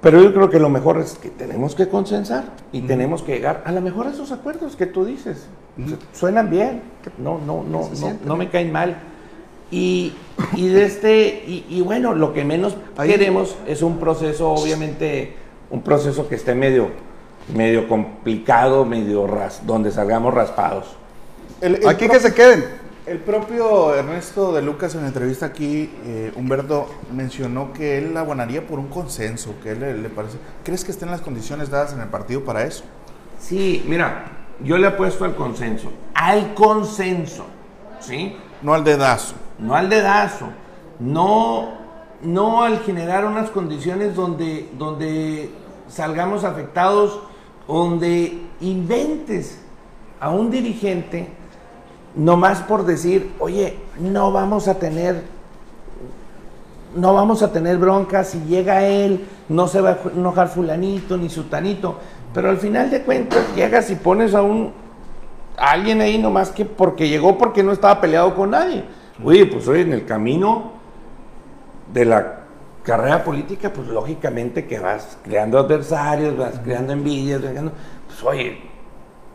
Pero 0.00 0.22
yo 0.22 0.32
creo 0.32 0.48
que 0.48 0.60
lo 0.60 0.68
mejor 0.68 0.98
es 0.98 1.14
que 1.14 1.28
tenemos 1.28 1.74
que 1.74 1.88
consensar 1.88 2.44
y 2.72 2.82
tenemos 2.82 3.22
que 3.22 3.32
llegar 3.34 3.62
a 3.64 3.72
lo 3.72 3.80
mejor 3.80 4.06
a 4.06 4.10
esos 4.10 4.30
acuerdos 4.30 4.76
que 4.76 4.86
tú 4.86 5.04
dices. 5.04 5.46
Suenan 6.12 6.50
bien, 6.50 6.82
no, 7.18 7.38
no, 7.44 7.64
no, 7.64 7.88
no, 8.00 8.12
no 8.24 8.36
me 8.36 8.48
caen 8.48 8.70
mal. 8.72 8.96
Y, 9.70 10.12
y 10.54 10.68
de 10.68 10.84
este, 10.84 11.42
y, 11.46 11.66
y 11.68 11.80
bueno, 11.82 12.14
lo 12.14 12.32
que 12.32 12.44
menos 12.44 12.76
Ahí- 12.96 13.10
queremos 13.10 13.56
es 13.66 13.82
un 13.82 13.98
proceso, 13.98 14.50
obviamente, 14.52 15.34
un 15.70 15.82
proceso 15.82 16.28
que 16.28 16.36
esté 16.36 16.54
medio, 16.54 16.88
medio 17.54 17.86
complicado, 17.88 18.84
medio 18.84 19.26
ras, 19.26 19.66
donde 19.66 19.90
salgamos 19.90 20.32
raspados. 20.32 20.86
El- 21.60 21.74
el 21.76 21.88
Aquí 21.88 22.04
pro- 22.06 22.14
que 22.14 22.20
se 22.20 22.32
queden. 22.34 22.64
El 23.08 23.20
propio 23.20 23.94
Ernesto 23.94 24.52
de 24.52 24.60
Lucas 24.60 24.94
en 24.94 25.00
la 25.00 25.06
entrevista 25.06 25.46
aquí, 25.46 25.90
eh, 26.04 26.30
Humberto 26.36 26.90
mencionó 27.10 27.72
que 27.72 27.96
él 27.96 28.14
abonaría 28.14 28.66
por 28.66 28.78
un 28.78 28.88
consenso, 28.88 29.54
que 29.62 29.70
él 29.70 29.80
le, 29.80 29.96
le 29.96 30.10
parece. 30.10 30.36
¿Crees 30.62 30.84
que 30.84 30.90
estén 30.90 31.10
las 31.10 31.22
condiciones 31.22 31.70
dadas 31.70 31.94
en 31.94 32.00
el 32.02 32.08
partido 32.08 32.44
para 32.44 32.64
eso? 32.64 32.84
Sí, 33.38 33.82
mira, 33.88 34.26
yo 34.62 34.76
le 34.76 34.88
apuesto 34.88 35.24
al 35.24 35.34
consenso, 35.34 35.90
al 36.12 36.52
consenso, 36.52 37.46
¿sí? 37.98 38.36
No 38.60 38.74
al 38.74 38.84
dedazo. 38.84 39.36
no 39.58 39.74
al 39.74 39.88
dedazo, 39.88 40.48
no, 41.00 41.78
no 42.20 42.62
al 42.62 42.80
generar 42.80 43.24
unas 43.24 43.48
condiciones 43.48 44.14
donde, 44.14 44.68
donde 44.76 45.50
salgamos 45.88 46.44
afectados, 46.44 47.20
donde 47.66 48.38
inventes 48.60 49.58
a 50.20 50.28
un 50.28 50.50
dirigente 50.50 51.37
nomás 52.14 52.60
por 52.60 52.84
decir, 52.84 53.32
oye, 53.38 53.78
no 54.00 54.32
vamos 54.32 54.68
a 54.68 54.78
tener, 54.78 55.22
no 56.94 57.14
vamos 57.14 57.42
a 57.42 57.52
tener 57.52 57.78
broncas, 57.78 58.28
si 58.28 58.40
llega 58.40 58.84
él, 58.86 59.26
no 59.48 59.68
se 59.68 59.80
va 59.80 59.90
a 59.90 59.98
enojar 60.14 60.48
fulanito 60.48 61.16
ni 61.16 61.28
sutanito, 61.28 61.98
pero 62.34 62.50
al 62.50 62.58
final 62.58 62.90
de 62.90 63.02
cuentas 63.02 63.44
llegas 63.54 63.90
y 63.90 63.94
pones 63.96 64.34
a 64.34 64.42
un, 64.42 64.72
alguien 65.56 66.00
ahí 66.00 66.18
nomás 66.18 66.50
que 66.50 66.64
porque 66.64 67.08
llegó 67.08 67.38
porque 67.38 67.62
no 67.62 67.72
estaba 67.72 68.00
peleado 68.00 68.34
con 68.34 68.50
nadie. 68.50 68.84
Oye, 69.22 69.46
pues 69.46 69.66
oye, 69.68 69.82
en 69.82 69.92
el 69.92 70.04
camino 70.04 70.72
de 71.92 72.04
la 72.04 72.34
carrera 72.84 73.24
política, 73.24 73.72
pues 73.72 73.88
lógicamente 73.88 74.66
que 74.66 74.78
vas 74.78 75.18
creando 75.22 75.58
adversarios, 75.58 76.36
vas 76.36 76.60
creando 76.62 76.92
envidias, 76.92 77.42
vas 77.42 77.50
creando- 77.50 77.72
pues 78.06 78.22
oye, 78.24 78.60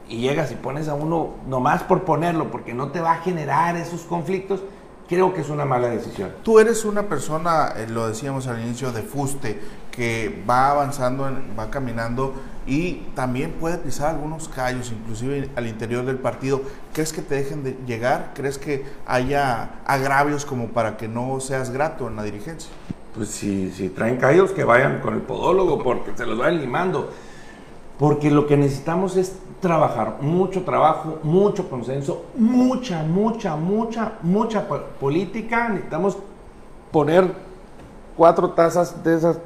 y 0.07 0.17
llegas 0.17 0.51
y 0.51 0.55
pones 0.55 0.87
a 0.87 0.93
uno 0.93 1.31
nomás 1.47 1.83
por 1.83 2.03
ponerlo, 2.03 2.51
porque 2.51 2.73
no 2.73 2.89
te 2.89 2.99
va 2.99 3.13
a 3.13 3.17
generar 3.17 3.77
esos 3.77 4.01
conflictos, 4.01 4.61
creo 5.07 5.33
que 5.33 5.41
es 5.41 5.49
una 5.49 5.65
mala 5.65 5.89
decisión. 5.89 6.31
Tú 6.43 6.59
eres 6.59 6.85
una 6.85 7.03
persona, 7.03 7.73
eh, 7.77 7.87
lo 7.87 8.07
decíamos 8.07 8.47
al 8.47 8.61
inicio, 8.61 8.91
de 8.91 9.01
fuste, 9.01 9.59
que 9.91 10.43
va 10.49 10.71
avanzando, 10.71 11.29
va 11.57 11.69
caminando 11.69 12.33
y 12.65 13.05
también 13.15 13.51
puede 13.51 13.77
pisar 13.77 14.09
algunos 14.09 14.47
callos, 14.47 14.91
inclusive 14.91 15.49
al 15.55 15.67
interior 15.67 16.05
del 16.05 16.17
partido. 16.17 16.61
¿Crees 16.93 17.13
que 17.13 17.21
te 17.21 17.35
dejen 17.35 17.63
de 17.63 17.77
llegar? 17.85 18.31
¿Crees 18.33 18.57
que 18.57 18.85
haya 19.05 19.71
agravios 19.85 20.45
como 20.45 20.69
para 20.69 20.97
que 20.97 21.07
no 21.07 21.39
seas 21.39 21.71
grato 21.71 22.07
en 22.07 22.15
la 22.15 22.23
dirigencia? 22.23 22.71
Pues 23.15 23.29
si, 23.29 23.71
si 23.71 23.89
traen 23.89 24.17
callos, 24.17 24.51
que 24.51 24.63
vayan 24.63 24.99
con 25.01 25.13
el 25.13 25.21
podólogo, 25.21 25.83
porque 25.83 26.11
se 26.15 26.25
los 26.25 26.37
vayan 26.37 26.61
limando. 26.61 27.11
Porque 27.99 28.31
lo 28.31 28.47
que 28.47 28.57
necesitamos 28.57 29.17
es 29.17 29.35
trabajar, 29.63 30.17
mucho 30.21 30.61
trabajo, 30.61 31.17
mucho 31.23 31.67
consenso, 31.67 32.25
mucha, 32.37 33.01
mucha, 33.01 33.55
mucha, 33.55 34.11
mucha 34.21 34.67
po- 34.67 34.81
política. 34.99 35.69
Necesitamos 35.69 36.17
poner 36.91 37.31
cuatro 38.15 38.51
tazas 38.51 39.03
de 39.03 39.15
esas 39.15 39.39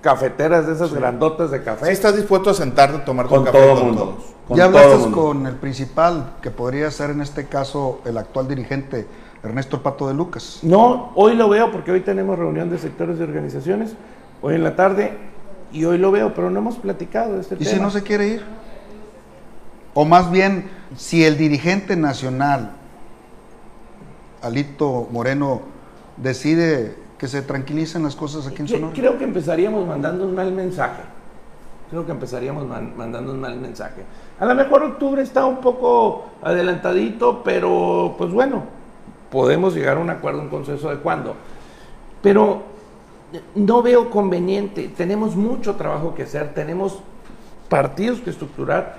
cafeteras, 0.00 0.66
de 0.68 0.74
esas 0.74 0.92
grandotas 0.94 1.50
de 1.50 1.62
café. 1.64 1.86
Si 1.86 1.92
estás 1.92 2.14
dispuesto 2.14 2.50
a 2.50 2.54
sentarte 2.54 2.98
a 2.98 3.04
tomar 3.04 3.26
tu 3.26 3.34
con 3.34 3.44
café 3.44 3.58
todo 3.58 3.72
el 3.72 3.76
con 3.78 3.86
mundo. 3.88 4.02
todos. 4.04 4.24
con 4.46 4.56
ya 4.56 4.64
hablaste 4.66 5.10
con 5.10 5.46
el 5.46 5.54
principal, 5.56 6.34
que 6.40 6.50
podría 6.52 6.88
ser 6.92 7.10
en 7.10 7.20
este 7.22 7.46
caso 7.46 8.00
el 8.04 8.16
actual 8.18 8.46
dirigente 8.46 9.06
Ernesto 9.42 9.82
Pato 9.82 10.06
de 10.06 10.14
Lucas. 10.14 10.60
No, 10.62 11.10
hoy 11.16 11.34
lo 11.34 11.48
veo 11.48 11.72
porque 11.72 11.90
hoy 11.90 12.00
tenemos 12.02 12.38
reunión 12.38 12.70
de 12.70 12.78
sectores 12.78 13.18
de 13.18 13.24
organizaciones, 13.24 13.94
hoy 14.42 14.54
en 14.54 14.62
la 14.62 14.76
tarde, 14.76 15.16
y 15.72 15.84
hoy 15.86 15.96
lo 15.98 16.10
veo, 16.12 16.34
pero 16.34 16.50
no 16.50 16.58
hemos 16.58 16.76
platicado 16.76 17.34
de 17.34 17.40
este 17.40 17.54
¿Y 17.54 17.58
tema. 17.58 17.70
si 17.70 17.80
no 17.80 17.90
se 17.90 18.02
quiere 18.02 18.26
ir? 18.28 18.44
O 19.94 20.04
más 20.04 20.30
bien, 20.30 20.70
si 20.96 21.24
el 21.24 21.36
dirigente 21.36 21.96
nacional, 21.96 22.72
Alito 24.42 25.08
Moreno, 25.10 25.62
decide 26.16 26.96
que 27.18 27.28
se 27.28 27.42
tranquilicen 27.42 28.02
las 28.02 28.16
cosas 28.16 28.46
aquí 28.46 28.62
en 28.62 28.68
Sonora. 28.68 28.92
Creo 28.94 29.18
que 29.18 29.24
empezaríamos 29.24 29.86
mandando 29.86 30.24
un 30.24 30.34
mal 30.34 30.50
mensaje. 30.52 31.02
Creo 31.90 32.04
que 32.06 32.12
empezaríamos 32.12 32.66
man- 32.66 32.94
mandando 32.96 33.32
un 33.32 33.40
mal 33.40 33.56
mensaje. 33.60 34.02
A 34.40 34.46
lo 34.46 34.54
mejor 34.54 34.82
octubre 34.82 35.22
está 35.22 35.44
un 35.44 35.58
poco 35.58 36.24
adelantadito, 36.42 37.42
pero 37.44 38.14
pues 38.18 38.32
bueno, 38.32 38.64
podemos 39.30 39.74
llegar 39.74 39.98
a 39.98 40.00
un 40.00 40.10
acuerdo, 40.10 40.40
un 40.40 40.48
consenso 40.48 40.88
de 40.90 40.96
cuándo. 40.96 41.36
Pero 42.22 42.62
no 43.54 43.82
veo 43.82 44.10
conveniente. 44.10 44.88
Tenemos 44.96 45.36
mucho 45.36 45.76
trabajo 45.76 46.14
que 46.14 46.22
hacer, 46.24 46.54
tenemos 46.54 46.98
partidos 47.68 48.20
que 48.20 48.30
estructurar 48.30 48.96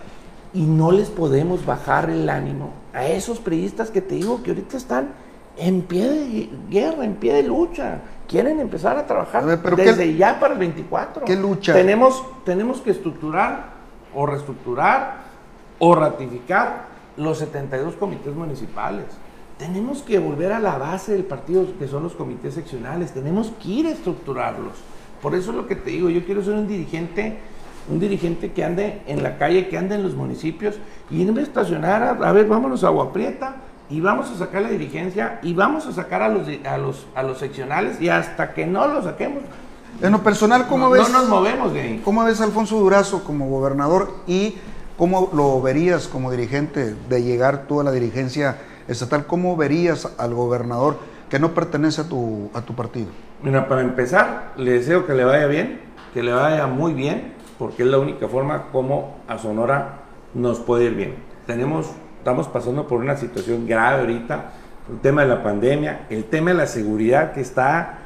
y 0.54 0.62
no 0.63 0.92
les 0.92 1.10
podemos 1.10 1.66
bajar 1.66 2.10
el 2.10 2.30
ánimo 2.30 2.70
a 2.94 3.08
esos 3.08 3.39
periodistas 3.39 3.89
que 3.89 4.02
te 4.02 4.16
digo 4.16 4.44
que 4.44 4.52
ahorita 4.52 4.78
están 4.78 5.10
en 5.58 5.82
pie 5.82 6.10
de 6.10 6.50
guerra, 6.70 7.06
en 7.06 7.16
pie 7.16 7.34
de 7.34 7.44
lucha. 7.44 8.02
Quieren 8.28 8.60
empezar 8.60 8.98
a 8.98 9.06
trabajar 9.06 9.44
A 9.44 9.46
ver, 9.48 9.60
pero 9.62 9.76
desde 9.76 10.06
¿qué- 10.06 10.16
ya 10.16 10.39
para 10.39 10.54
el 10.54 10.60
24. 10.60 11.26
qué 11.26 11.36
lucha? 11.36 11.74
Tenemos, 11.74 12.24
tenemos 12.46 12.82
que 12.82 12.92
estructurar 12.92 13.74
o 14.16 14.26
reestructurar 14.26 15.24
o 15.80 15.96
ratificar 15.96 16.86
los 17.18 17.38
72 17.39 17.96
comités 17.96 18.34
municipales. 18.36 19.06
Tenemos 19.58 20.02
que 20.02 20.18
volver 20.20 20.52
a 20.52 20.60
la 20.60 20.78
base 20.78 21.13
del 21.13 21.24
partido, 21.26 21.66
que 21.78 21.88
son 21.88 22.04
los 22.04 22.13
comités 22.13 22.54
seccionales. 22.56 23.12
Tenemos 23.12 23.52
que 23.62 23.70
ir 23.70 23.88
a 23.88 23.92
estructurarlos. 23.92 24.74
Por 25.22 25.36
eso 25.36 25.52
es 25.52 25.58
lo 25.58 25.68
que 25.68 25.76
te 25.76 25.92
digo, 25.92 26.10
yo 26.10 26.26
quiero 26.26 26.44
ser 26.44 26.54
un 26.56 26.68
dirigente, 26.68 27.38
un 27.89 28.00
dirigente 28.00 28.52
que 28.52 28.63
ande 28.63 29.02
en 29.08 29.24
la 29.24 29.38
calle, 29.38 29.67
que 29.67 29.78
ande 29.78 29.96
en 29.96 30.04
los 30.04 30.15
municipios 30.15 30.76
y 31.12 31.22
en 31.22 31.28
vez 31.28 31.36
de 31.36 31.41
estacionar, 31.43 32.04
a, 32.04 32.10
a 32.30 32.32
ver, 32.32 32.48
vámonos 32.48 32.84
a 32.84 32.88
Agua 32.88 33.12
Prieta 33.12 33.56
y 33.89 34.00
vamos 34.00 34.30
a 34.32 34.38
sacar 34.38 34.62
la 34.62 34.69
dirigencia 34.69 35.39
y 35.43 35.54
vamos 35.54 35.86
a 35.86 35.91
sacar 35.91 36.22
a 36.22 36.30
los, 36.30 36.48
a 36.65 36.78
los, 36.78 37.06
a 37.15 37.24
los 37.24 37.38
seccionales 37.38 38.00
y 38.02 38.10
hasta 38.10 38.54
que 38.54 38.65
no 38.65 38.88
lo 38.88 39.04
saquemos, 39.04 39.43
En 40.02 40.12
lo 40.12 40.24
personal, 40.24 40.67
¿cómo 40.67 40.86
no, 40.86 40.91
ves? 40.91 41.10
no 41.10 41.19
nos 41.19 41.30
movemos 41.30 41.74
ahí. 41.74 42.02
¿Cómo 42.04 42.24
ves 42.24 42.41
a 42.41 42.46
Alfonso 42.46 42.80
Durazo 42.80 43.24
como 43.24 43.48
gobernador 43.50 44.12
y 44.26 44.56
cómo 44.98 45.30
lo 45.34 45.62
verías 45.62 46.08
como 46.08 46.32
dirigente 46.32 46.96
de 47.10 47.24
llegar 47.24 47.65
tú 47.67 47.82
a 47.82 47.84
la 47.84 47.91
dirigencia 47.91 48.58
estatal, 48.88 49.26
¿cómo 49.26 49.56
verías 49.56 50.08
al 50.17 50.34
gobernador 50.34 50.98
que 51.30 51.39
no 51.39 51.54
pertenece 51.54 52.02
a 52.02 52.04
tu, 52.06 52.50
a 52.54 52.62
tu 52.62 52.74
partido? 52.74 53.08
Mira, 53.41 53.67
para 53.67 53.82
empezar, 53.82 54.54
le 54.58 54.72
deseo 54.72 55.06
que 55.06 55.13
le 55.13 55.24
vaya 55.24 55.48
bien, 55.48 55.82
que 56.13 56.24
le 56.24 56.32
vaya 56.32 56.67
muy 56.67 56.93
bien, 56.93 57.34
porque 57.58 57.84
es 57.84 57.89
la 57.89 58.00
única 58.00 58.28
forma 58.28 58.70
como 58.72 59.18
a 59.28 59.38
Sonora 59.38 60.00
nos 60.34 60.60
puede 60.60 60.86
ir 60.86 60.96
bien. 60.96 61.16
Tenemos, 61.46 61.92
estamos 62.18 62.48
pasando 62.48 62.88
por 62.88 63.00
una 63.00 63.18
situación 63.18 63.68
grave 63.68 64.02
ahorita, 64.02 64.52
el 64.92 65.00
tema 65.00 65.22
de 65.22 65.28
la 65.30 65.44
pandemia, 65.44 66.08
el 66.10 66.26
tema 66.26 66.52
de 66.52 66.58
la 66.58 66.68
seguridad 66.68 67.34
que 67.34 67.42
está 67.42 68.00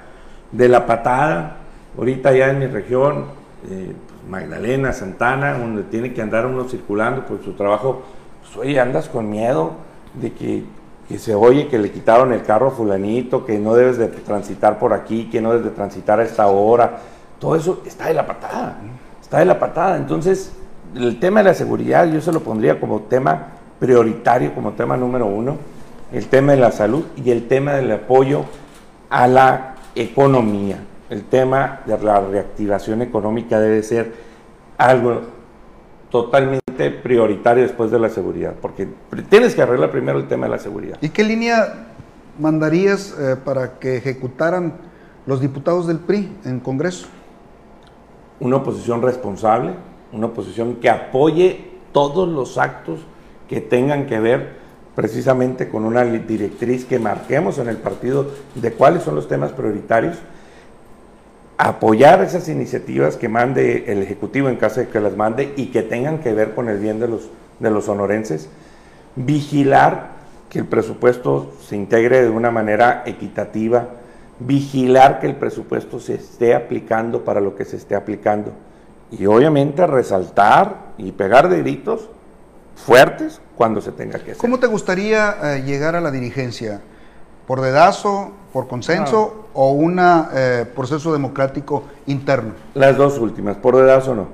de 0.51 0.69
la 0.69 0.85
patada, 0.85 1.57
ahorita 1.97 2.33
ya 2.33 2.49
en 2.49 2.59
mi 2.59 2.67
región, 2.67 3.25
eh, 3.69 3.93
pues, 4.07 4.29
Magdalena, 4.29 4.93
Santana, 4.93 5.57
donde 5.57 5.83
tiene 5.83 6.13
que 6.13 6.21
andar 6.21 6.45
uno 6.45 6.65
circulando 6.65 7.25
por 7.25 7.43
su 7.43 7.53
trabajo, 7.53 8.03
pues 8.41 8.57
oye, 8.57 8.79
andas 8.79 9.09
con 9.09 9.29
miedo 9.29 9.73
de 10.13 10.33
que 10.33 10.63
que 11.07 11.19
se 11.19 11.33
oye 11.33 11.67
que 11.67 11.79
le 11.79 11.91
quitaron 11.91 12.33
el 12.33 12.43
carro 12.43 12.67
a 12.67 12.71
fulanito, 12.71 13.45
que 13.45 13.57
no 13.57 13.75
debes 13.75 13.97
de 13.97 14.07
transitar 14.07 14.77
por 14.77 14.93
aquí, 14.93 15.29
que 15.29 15.39
no 15.39 15.51
debes 15.51 15.65
de 15.65 15.71
transitar 15.71 16.19
a 16.19 16.23
esta 16.23 16.47
hora. 16.47 16.97
Todo 17.39 17.55
eso 17.55 17.81
está 17.85 18.07
de 18.07 18.13
la 18.13 18.25
patada, 18.25 18.77
está 19.27 19.39
de 19.39 19.45
la 19.45 19.59
patada. 19.59 19.97
Entonces, 19.97 20.53
el 20.95 21.19
tema 21.19 21.41
de 21.41 21.49
la 21.49 21.53
seguridad 21.53 22.05
yo 22.09 22.21
se 22.21 22.31
lo 22.31 22.39
pondría 22.39 22.79
como 22.79 23.01
tema 23.01 23.47
prioritario, 23.77 24.55
como 24.55 24.71
tema 24.71 24.95
número 24.95 25.25
uno, 25.25 25.57
el 26.13 26.27
tema 26.27 26.53
de 26.53 26.59
la 26.59 26.71
salud 26.71 27.03
y 27.17 27.29
el 27.29 27.49
tema 27.49 27.73
del 27.73 27.91
apoyo 27.91 28.45
a 29.09 29.27
la 29.27 29.75
economía. 29.95 30.77
El 31.09 31.25
tema 31.25 31.81
de 31.85 31.97
la 31.97 32.21
reactivación 32.21 33.01
económica 33.01 33.59
debe 33.59 33.83
ser 33.83 34.13
algo 34.77 35.23
totalmente 36.09 36.91
prioritario 36.91 37.63
después 37.63 37.91
de 37.91 37.99
la 37.99 38.07
seguridad, 38.07 38.53
porque 38.61 38.87
tienes 39.29 39.55
que 39.55 39.61
arreglar 39.61 39.91
primero 39.91 40.19
el 40.19 40.29
tema 40.29 40.45
de 40.45 40.51
la 40.53 40.59
seguridad. 40.59 40.97
¿Y 41.01 41.09
qué 41.09 41.25
línea 41.25 41.87
mandarías 42.39 43.13
eh, 43.19 43.35
para 43.43 43.77
que 43.77 43.97
ejecutaran 43.97 44.75
los 45.25 45.41
diputados 45.41 45.85
del 45.85 45.99
PRI 45.99 46.31
en 46.45 46.61
Congreso? 46.61 47.07
Una 48.39 48.57
oposición 48.57 49.01
responsable, 49.01 49.71
una 50.11 50.27
oposición 50.27 50.75
que 50.75 50.89
apoye 50.89 51.71
todos 51.91 52.27
los 52.27 52.57
actos 52.57 52.99
que 53.49 53.61
tengan 53.61 54.05
que 54.05 54.19
ver 54.19 54.57
precisamente 54.95 55.69
con 55.69 55.85
una 55.85 56.03
directriz 56.03 56.85
que 56.85 56.99
marquemos 56.99 57.59
en 57.59 57.69
el 57.69 57.77
partido 57.77 58.31
de 58.55 58.73
cuáles 58.73 59.03
son 59.03 59.15
los 59.15 59.27
temas 59.27 59.51
prioritarios 59.51 60.17
apoyar 61.57 62.21
esas 62.21 62.47
iniciativas 62.49 63.17
que 63.17 63.29
mande 63.29 63.91
el 63.91 64.03
Ejecutivo 64.03 64.47
en 64.47 64.57
caso 64.57 64.79
de 64.79 64.87
que 64.87 64.99
las 64.99 65.17
mande 65.17 65.53
y 65.57 65.67
que 65.67 65.81
tengan 65.81 66.19
que 66.19 66.33
ver 66.33 66.53
con 66.53 66.69
el 66.69 66.77
bien 66.77 66.99
de 66.99 67.07
los, 67.07 67.29
de 67.59 67.71
los 67.71 67.85
sonorenses, 67.85 68.49
vigilar 69.15 70.11
que 70.49 70.59
el 70.59 70.65
presupuesto 70.65 71.51
se 71.61 71.75
integre 71.75 72.21
de 72.21 72.29
una 72.29 72.51
manera 72.51 73.03
equitativa, 73.05 73.89
vigilar 74.39 75.19
que 75.19 75.27
el 75.27 75.35
presupuesto 75.35 75.99
se 75.99 76.15
esté 76.15 76.53
aplicando 76.53 77.23
para 77.23 77.41
lo 77.41 77.55
que 77.55 77.65
se 77.65 77.77
esté 77.77 77.95
aplicando 77.95 78.51
y 79.11 79.25
obviamente 79.25 79.87
resaltar 79.87 80.93
y 80.97 81.11
pegar 81.11 81.49
de 81.49 81.59
gritos 81.59 82.09
fuertes 82.75 83.41
cuando 83.55 83.81
se 83.81 83.91
tenga 83.91 84.19
que 84.19 84.31
hacer. 84.31 84.37
¿Cómo 84.37 84.59
te 84.59 84.67
gustaría 84.67 85.55
eh, 85.55 85.63
llegar 85.63 85.95
a 85.95 86.01
la 86.01 86.11
dirigencia? 86.11 86.81
¿Por 87.47 87.61
dedazo, 87.61 88.33
por 88.51 88.67
consenso 88.67 89.47
o 89.53 89.71
un 89.71 89.99
eh, 89.99 90.65
proceso 90.75 91.13
democrático 91.13 91.83
interno? 92.05 92.53
Las 92.73 92.97
dos 92.97 93.17
últimas, 93.17 93.57
por 93.57 93.77
dedazo 93.77 94.13
no. 94.13 94.27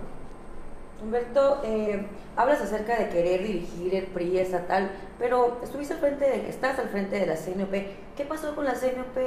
Humberto, 1.01 1.61
eh, 1.63 2.07
hablas 2.35 2.61
acerca 2.61 2.97
de 2.97 3.09
querer 3.09 3.43
dirigir 3.43 3.93
el 3.93 4.05
PRI 4.05 4.39
estatal, 4.39 4.89
pero 5.19 5.59
estuviste 5.63 5.93
al 5.93 5.99
frente 5.99 6.25
de, 6.25 6.49
estás 6.49 6.79
al 6.79 6.89
frente 6.89 7.19
de 7.19 7.27
la 7.27 7.35
CNOP. 7.35 7.71
¿Qué 8.17 8.25
pasó 8.27 8.55
con 8.55 8.65
la 8.65 8.73
CNOP 8.73 9.17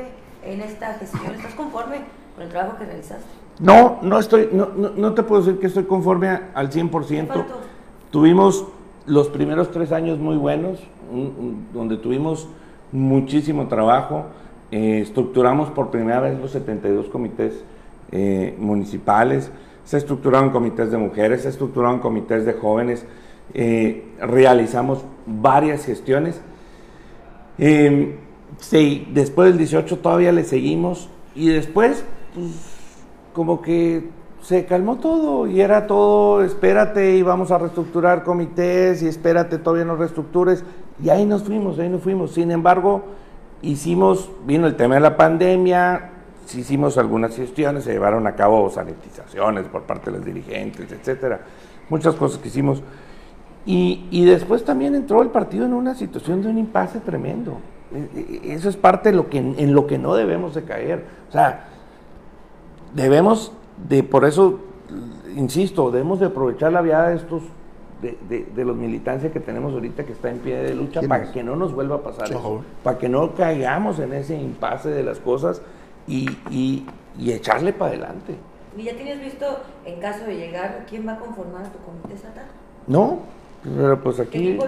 en 0.44 0.60
esta 0.60 0.94
gestión? 0.94 1.34
¿Estás 1.34 1.54
conforme 1.54 1.98
con 2.34 2.44
el 2.44 2.50
trabajo 2.50 2.78
que 2.78 2.84
realizaste? 2.84 3.24
No, 3.58 3.98
no 4.02 4.18
estoy, 4.18 4.50
no, 4.52 4.68
no, 4.74 5.14
te 5.14 5.22
puedo 5.22 5.42
decir 5.42 5.58
que 5.58 5.66
estoy 5.66 5.84
conforme 5.84 6.28
al 6.54 6.70
100%. 6.70 7.44
Tuvimos 8.10 8.66
los 9.06 9.28
primeros 9.28 9.70
tres 9.70 9.92
años 9.92 10.18
muy 10.18 10.36
buenos, 10.36 10.80
donde 11.72 11.96
tuvimos 11.96 12.48
muchísimo 12.92 13.68
trabajo. 13.68 14.26
Eh, 14.70 15.00
estructuramos 15.02 15.70
por 15.70 15.90
primera 15.90 16.20
vez 16.20 16.38
los 16.38 16.50
72 16.50 17.06
comités 17.06 17.64
eh, 18.12 18.54
municipales, 18.58 19.50
se 19.84 19.96
estructuraron 19.96 20.50
comités 20.50 20.90
de 20.90 20.98
mujeres, 20.98 21.42
se 21.42 21.48
estructuraron 21.48 22.00
comités 22.00 22.44
de 22.44 22.52
jóvenes, 22.54 23.06
eh, 23.54 24.04
realizamos 24.20 25.04
varias 25.24 25.84
gestiones. 25.84 26.40
Sí, 28.58 29.08
después 29.12 29.48
del 29.50 29.58
18 29.58 29.98
todavía 29.98 30.32
le 30.32 30.44
seguimos 30.44 31.08
y 31.34 31.48
después, 31.48 32.04
pues, 32.34 32.50
como 33.32 33.60
que 33.60 34.08
se 34.42 34.64
calmó 34.64 34.96
todo 34.96 35.46
y 35.46 35.60
era 35.60 35.86
todo, 35.86 36.42
espérate 36.42 37.16
y 37.16 37.22
vamos 37.22 37.50
a 37.50 37.58
reestructurar 37.58 38.22
comités 38.22 39.02
y 39.02 39.08
espérate, 39.08 39.58
todavía 39.58 39.84
no 39.84 39.96
reestructures 39.96 40.64
y 41.02 41.10
ahí 41.10 41.24
nos 41.26 41.42
fuimos, 41.42 41.78
ahí 41.78 41.88
nos 41.88 42.02
fuimos. 42.02 42.32
Sin 42.32 42.50
embargo, 42.50 43.02
hicimos, 43.60 44.30
vino 44.46 44.66
el 44.66 44.76
tema 44.76 44.94
de 44.94 45.00
la 45.00 45.16
pandemia, 45.16 46.10
hicimos 46.54 46.96
algunas 46.96 47.36
gestiones, 47.36 47.84
se 47.84 47.92
llevaron 47.92 48.26
a 48.26 48.36
cabo 48.36 48.70
sanitizaciones 48.70 49.66
por 49.66 49.82
parte 49.82 50.10
de 50.10 50.18
los 50.18 50.26
dirigentes, 50.26 50.90
etcétera, 50.92 51.40
muchas 51.88 52.14
cosas 52.14 52.38
que 52.38 52.48
hicimos. 52.48 52.82
Y, 53.64 54.06
y, 54.12 54.24
después 54.24 54.64
también 54.64 54.94
entró 54.94 55.22
el 55.22 55.30
partido 55.30 55.66
en 55.66 55.72
una 55.72 55.96
situación 55.96 56.40
de 56.40 56.48
un 56.48 56.58
impasse 56.58 57.00
tremendo. 57.00 57.58
E, 57.94 58.40
e, 58.44 58.54
eso 58.54 58.68
es 58.68 58.76
parte 58.76 59.10
de 59.10 59.16
lo 59.16 59.28
que, 59.28 59.38
en 59.38 59.74
lo 59.74 59.86
que 59.86 59.98
no 59.98 60.14
debemos 60.14 60.54
de 60.54 60.64
caer. 60.64 61.04
O 61.28 61.32
sea, 61.32 61.68
debemos 62.94 63.52
de, 63.88 64.02
por 64.02 64.24
eso, 64.24 64.60
insisto, 65.36 65.90
debemos 65.90 66.20
de 66.20 66.26
aprovechar 66.26 66.72
la 66.72 66.80
vida 66.80 67.08
de 67.08 67.16
estos 67.16 67.42
de, 68.00 68.46
de, 68.54 68.64
los 68.64 68.76
militancia 68.76 69.32
que 69.32 69.40
tenemos 69.40 69.72
ahorita 69.72 70.04
que 70.04 70.12
está 70.12 70.30
en 70.30 70.38
pie 70.38 70.56
de 70.56 70.74
lucha 70.74 71.00
para 71.02 71.32
que 71.32 71.42
no 71.42 71.56
nos 71.56 71.72
vuelva 71.72 71.96
a 71.96 72.02
pasar 72.02 72.28
eso, 72.28 72.62
para 72.82 72.98
que 72.98 73.08
no 73.08 73.34
caigamos 73.34 73.98
en 73.98 74.12
ese 74.12 74.36
impasse 74.36 74.90
de 74.90 75.02
las 75.02 75.18
cosas 75.18 75.62
y, 76.06 76.28
y, 76.50 76.86
echarle 77.18 77.72
para 77.72 77.92
adelante. 77.92 78.34
¿Y 78.76 78.82
ya 78.82 78.94
tienes 78.94 79.20
visto, 79.20 79.46
en 79.86 79.98
caso 80.00 80.26
de 80.26 80.36
llegar, 80.36 80.84
quién 80.88 81.06
va 81.08 81.14
a 81.14 81.18
conformar 81.18 81.64
a 81.64 81.72
tu 81.72 81.78
comité 81.78 82.14
estatal? 82.14 82.44
No, 82.86 83.20
pero 83.74 84.00
pues 84.02 84.20
aquí, 84.20 84.58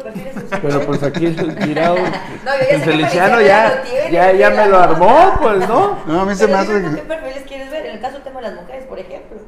pero 0.62 0.80
pues 0.86 1.02
aquí 1.02 1.26
el 1.26 1.54
tirado, 1.64 1.96
no, 1.96 2.50
el 2.68 2.80
Feliciano 2.80 3.40
ya, 3.40 3.82
ya, 4.10 4.32
ya 4.32 4.50
me 4.50 4.66
lo 4.66 4.78
armó, 4.78 5.34
pues 5.40 5.68
no. 5.68 5.98
No, 6.06 6.22
a 6.22 6.24
mí 6.24 6.34
se 6.34 6.46
me 6.48 6.54
hace. 6.54 6.82
¿Qué 6.82 7.02
perfiles 7.02 7.44
quieres 7.46 7.70
ver? 7.70 7.86
En 7.86 7.94
el 7.96 8.00
caso 8.00 8.14
del 8.14 8.22
tema 8.24 8.40
de 8.40 8.48
las 8.48 8.60
mujeres, 8.60 8.84
por 8.86 8.98
ejemplo. 8.98 9.38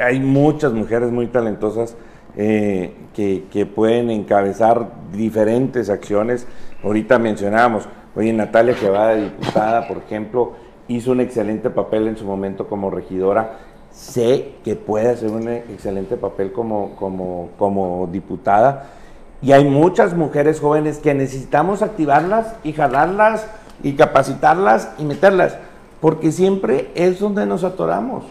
Hay 0.00 0.20
muchas 0.20 0.72
mujeres 0.72 1.10
muy 1.10 1.26
talentosas 1.26 1.96
eh, 2.36 2.94
que, 3.14 3.66
pueden 3.66 4.10
encabezar 4.10 4.92
diferentes 5.12 5.90
acciones. 5.90 6.46
Ahorita 6.84 7.18
mencionábamos, 7.18 7.88
oye, 8.14 8.32
Natalia 8.32 8.74
que 8.74 8.88
va 8.88 9.14
de 9.14 9.24
diputada, 9.24 9.88
por 9.88 9.98
ejemplo, 9.98 10.52
hizo 10.86 11.10
un 11.10 11.20
excelente 11.20 11.70
papel 11.70 12.06
en 12.06 12.16
su 12.16 12.24
momento 12.24 12.68
como 12.68 12.90
regidora. 12.90 13.58
Sé 14.00 14.54
que 14.64 14.76
puede 14.76 15.10
hacer 15.10 15.30
un 15.30 15.46
excelente 15.46 16.16
papel 16.16 16.52
como, 16.52 16.96
como, 16.96 17.50
como 17.58 18.08
diputada. 18.10 18.86
Y 19.42 19.52
hay 19.52 19.66
muchas 19.66 20.16
mujeres 20.16 20.58
jóvenes 20.58 20.98
que 20.98 21.12
necesitamos 21.12 21.82
activarlas 21.82 22.54
y 22.64 22.72
jalarlas 22.72 23.46
y 23.82 23.92
capacitarlas 23.92 24.88
y 24.96 25.04
meterlas, 25.04 25.58
porque 26.00 26.32
siempre 26.32 26.90
es 26.94 27.20
donde 27.20 27.44
nos 27.44 27.62
atoramos. 27.62 28.24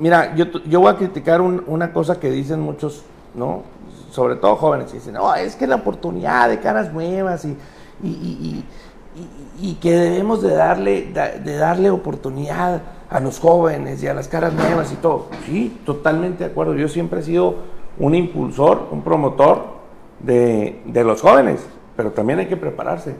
Mira, 0.00 0.34
yo, 0.34 0.46
yo 0.66 0.80
voy 0.80 0.92
a 0.92 0.96
criticar 0.96 1.40
una 1.40 1.92
cosa 1.92 2.18
que 2.18 2.32
dicen 2.32 2.60
muchos, 2.60 3.04
¿no? 3.36 3.62
Sobre 4.10 4.34
todo 4.34 4.56
jóvenes, 4.56 4.92
dicen, 4.92 5.14
no, 5.14 5.32
es 5.36 5.54
que 5.54 5.68
la 5.68 5.76
oportunidad 5.76 6.48
de 6.48 6.58
caras 6.58 6.92
nuevas 6.92 7.44
y, 7.44 7.56
y, 8.02 8.08
y, 8.08 8.64
que 9.80 9.92
debemos 9.92 10.42
de 10.42 10.54
darle, 10.54 11.12
de 11.12 11.56
darle 11.56 11.90
oportunidad 11.90 12.82
a 13.08 13.20
los 13.20 13.40
jóvenes 13.40 14.02
y 14.02 14.06
a 14.06 14.14
las 14.14 14.28
caras 14.28 14.52
nuevas 14.52 14.92
y 14.92 14.96
todo. 14.96 15.26
Sí, 15.46 15.80
totalmente 15.84 16.44
de 16.44 16.50
acuerdo. 16.50 16.74
Yo 16.74 16.88
siempre 16.88 17.20
he 17.20 17.22
sido 17.22 17.56
un 17.98 18.14
impulsor, 18.14 18.88
un 18.90 19.02
promotor 19.02 19.64
de, 20.20 20.80
de 20.86 21.04
los 21.04 21.20
jóvenes, 21.20 21.66
pero 21.96 22.12
también 22.12 22.38
hay 22.38 22.46
que 22.46 22.56
prepararse. 22.56 23.14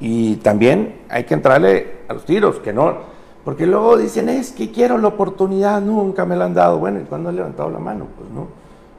Y 0.00 0.36
también 0.36 1.00
hay 1.08 1.24
que 1.24 1.34
entrarle 1.34 1.98
a 2.08 2.14
los 2.14 2.24
tiros, 2.24 2.60
que 2.60 2.72
no, 2.72 2.94
porque 3.44 3.66
luego 3.66 3.96
dicen, 3.96 4.28
es 4.28 4.52
que 4.52 4.70
quiero 4.70 4.98
la 4.98 5.08
oportunidad, 5.08 5.80
nunca 5.80 6.24
me 6.24 6.36
la 6.36 6.44
han 6.44 6.54
dado. 6.54 6.78
Bueno, 6.78 7.00
¿y 7.00 7.04
cuándo 7.04 7.30
han 7.30 7.36
levantado 7.36 7.70
la 7.70 7.78
mano? 7.78 8.06
Pues 8.16 8.30
no. 8.30 8.48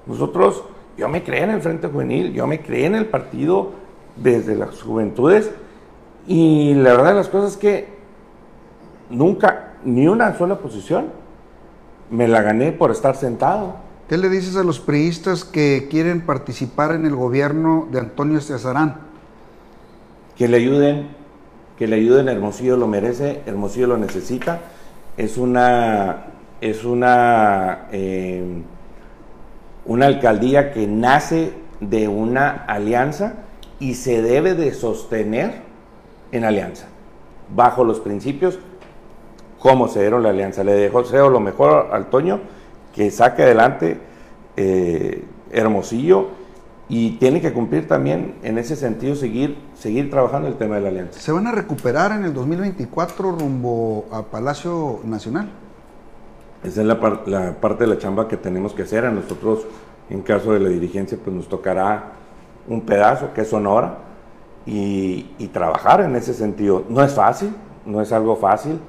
Nosotros, 0.08 0.63
yo 0.98 1.08
me 1.08 1.24
creé 1.24 1.44
en 1.44 1.52
el 1.52 1.62
Frente 1.62 1.88
Juvenil, 1.88 2.34
yo 2.34 2.48
me 2.48 2.62
creé 2.62 2.86
en 2.86 2.96
el 2.96 3.06
partido 3.06 3.72
desde 4.16 4.56
las 4.56 4.82
juventudes 4.82 5.52
y 6.28 6.74
la 6.74 6.92
verdad 6.92 7.10
de 7.10 7.16
las 7.16 7.30
cosas 7.30 7.52
es 7.54 7.58
que 7.58 7.88
nunca, 9.10 9.74
ni 9.84 10.08
una 10.08 10.38
sola 10.38 10.60
posición, 10.60 11.08
me 12.10 12.28
la 12.28 12.42
gané 12.42 12.72
por 12.72 12.92
estar 12.92 13.16
sentado. 13.16 13.76
¿Qué 14.10 14.18
le 14.18 14.30
dices 14.30 14.56
a 14.56 14.63
los 14.63 14.80
priistas 14.80 15.44
que 15.44 15.88
quieren 15.90 16.26
participar 16.26 16.92
en 16.92 17.06
el 17.06 17.16
gobierno 17.16 17.88
de 17.92 18.00
Antonio 18.00 18.40
Cesarán? 18.40 19.08
que 20.38 20.48
le 20.48 20.58
ayuden, 20.58 21.08
que 21.78 21.88
le 21.88 21.96
ayuden, 21.96 22.30
Hermosillo 22.30 22.78
lo 22.78 22.88
merece, 22.88 23.42
Hermosillo 23.46 23.88
lo 23.88 23.98
necesita. 23.98 24.62
Es 25.18 25.38
una, 25.38 26.28
es 26.62 26.86
una, 26.86 27.88
eh, 27.92 28.62
una 29.86 30.06
alcaldía 30.06 30.72
que 30.74 30.86
nace 30.86 31.54
de 31.82 32.08
una 32.08 32.66
alianza 32.68 33.34
y 33.80 33.96
se 33.96 34.22
debe 34.22 34.54
de 34.54 34.74
sostener 34.74 35.67
en 36.32 36.44
alianza, 36.44 36.88
bajo 37.54 37.84
los 37.84 38.00
principios 38.00 38.60
como 39.60 39.88
se 39.88 40.02
dieron 40.02 40.24
la 40.24 40.30
alianza. 40.30 40.63
Le 40.63 40.74
dejó 40.74 41.04
SEO 41.04 41.30
lo 41.30 41.40
mejor 41.40 41.90
al 41.92 42.10
Toño, 42.10 42.40
que 42.94 43.12
saque 43.12 43.44
adelante 43.44 44.00
eh, 44.56 45.26
Hermosillo 45.52 46.28
y 46.90 47.12
tiene 47.18 47.42
que 47.42 47.52
cumplir 47.52 47.88
también 47.88 48.36
en 48.44 48.58
ese 48.58 48.76
sentido, 48.76 49.16
seguir, 49.16 49.58
seguir 49.76 50.10
trabajando 50.10 50.48
el 50.48 50.56
tema 50.56 50.76
de 50.76 50.82
la 50.82 50.90
alianza. 50.90 51.20
¿Se 51.20 51.32
van 51.32 51.48
a 51.48 51.52
recuperar 51.52 52.12
en 52.13 52.24
el 52.24 52.34
2024 52.34 53.32
rumbo 53.32 54.06
a 54.12 54.24
Palacio 54.24 55.02
Nacional? 55.04 55.50
Esa 56.63 56.82
es 56.82 56.88
la, 56.88 57.22
la 57.26 57.54
parte 57.54 57.84
de 57.84 57.88
la 57.88 57.98
chamba 57.98 58.28
que 58.28 58.38
tenemos 58.38 58.74
que 58.74 58.84
hacer. 58.84 59.06
A 59.06 59.12
nosotros, 59.12 59.66
en 60.10 60.22
caso 60.22 60.54
de 60.54 60.60
la 60.60 60.70
dirigencia, 60.70 61.18
pues 61.22 61.36
nos 61.36 61.50
tocará 61.50 62.13
un 62.68 62.82
pedazo 62.82 63.34
que 63.34 63.42
es 63.42 63.50
Sonora 63.50 64.07
y, 64.68 65.48
trabajar 65.54 66.02
en 66.02 66.16
ese 66.16 66.34
sentido. 66.34 66.84
No 66.90 67.02
es 67.02 67.14
fácil, 67.14 67.56
no 67.86 68.02
es 68.02 68.12
algo 68.12 68.36
fácil. 68.36 68.80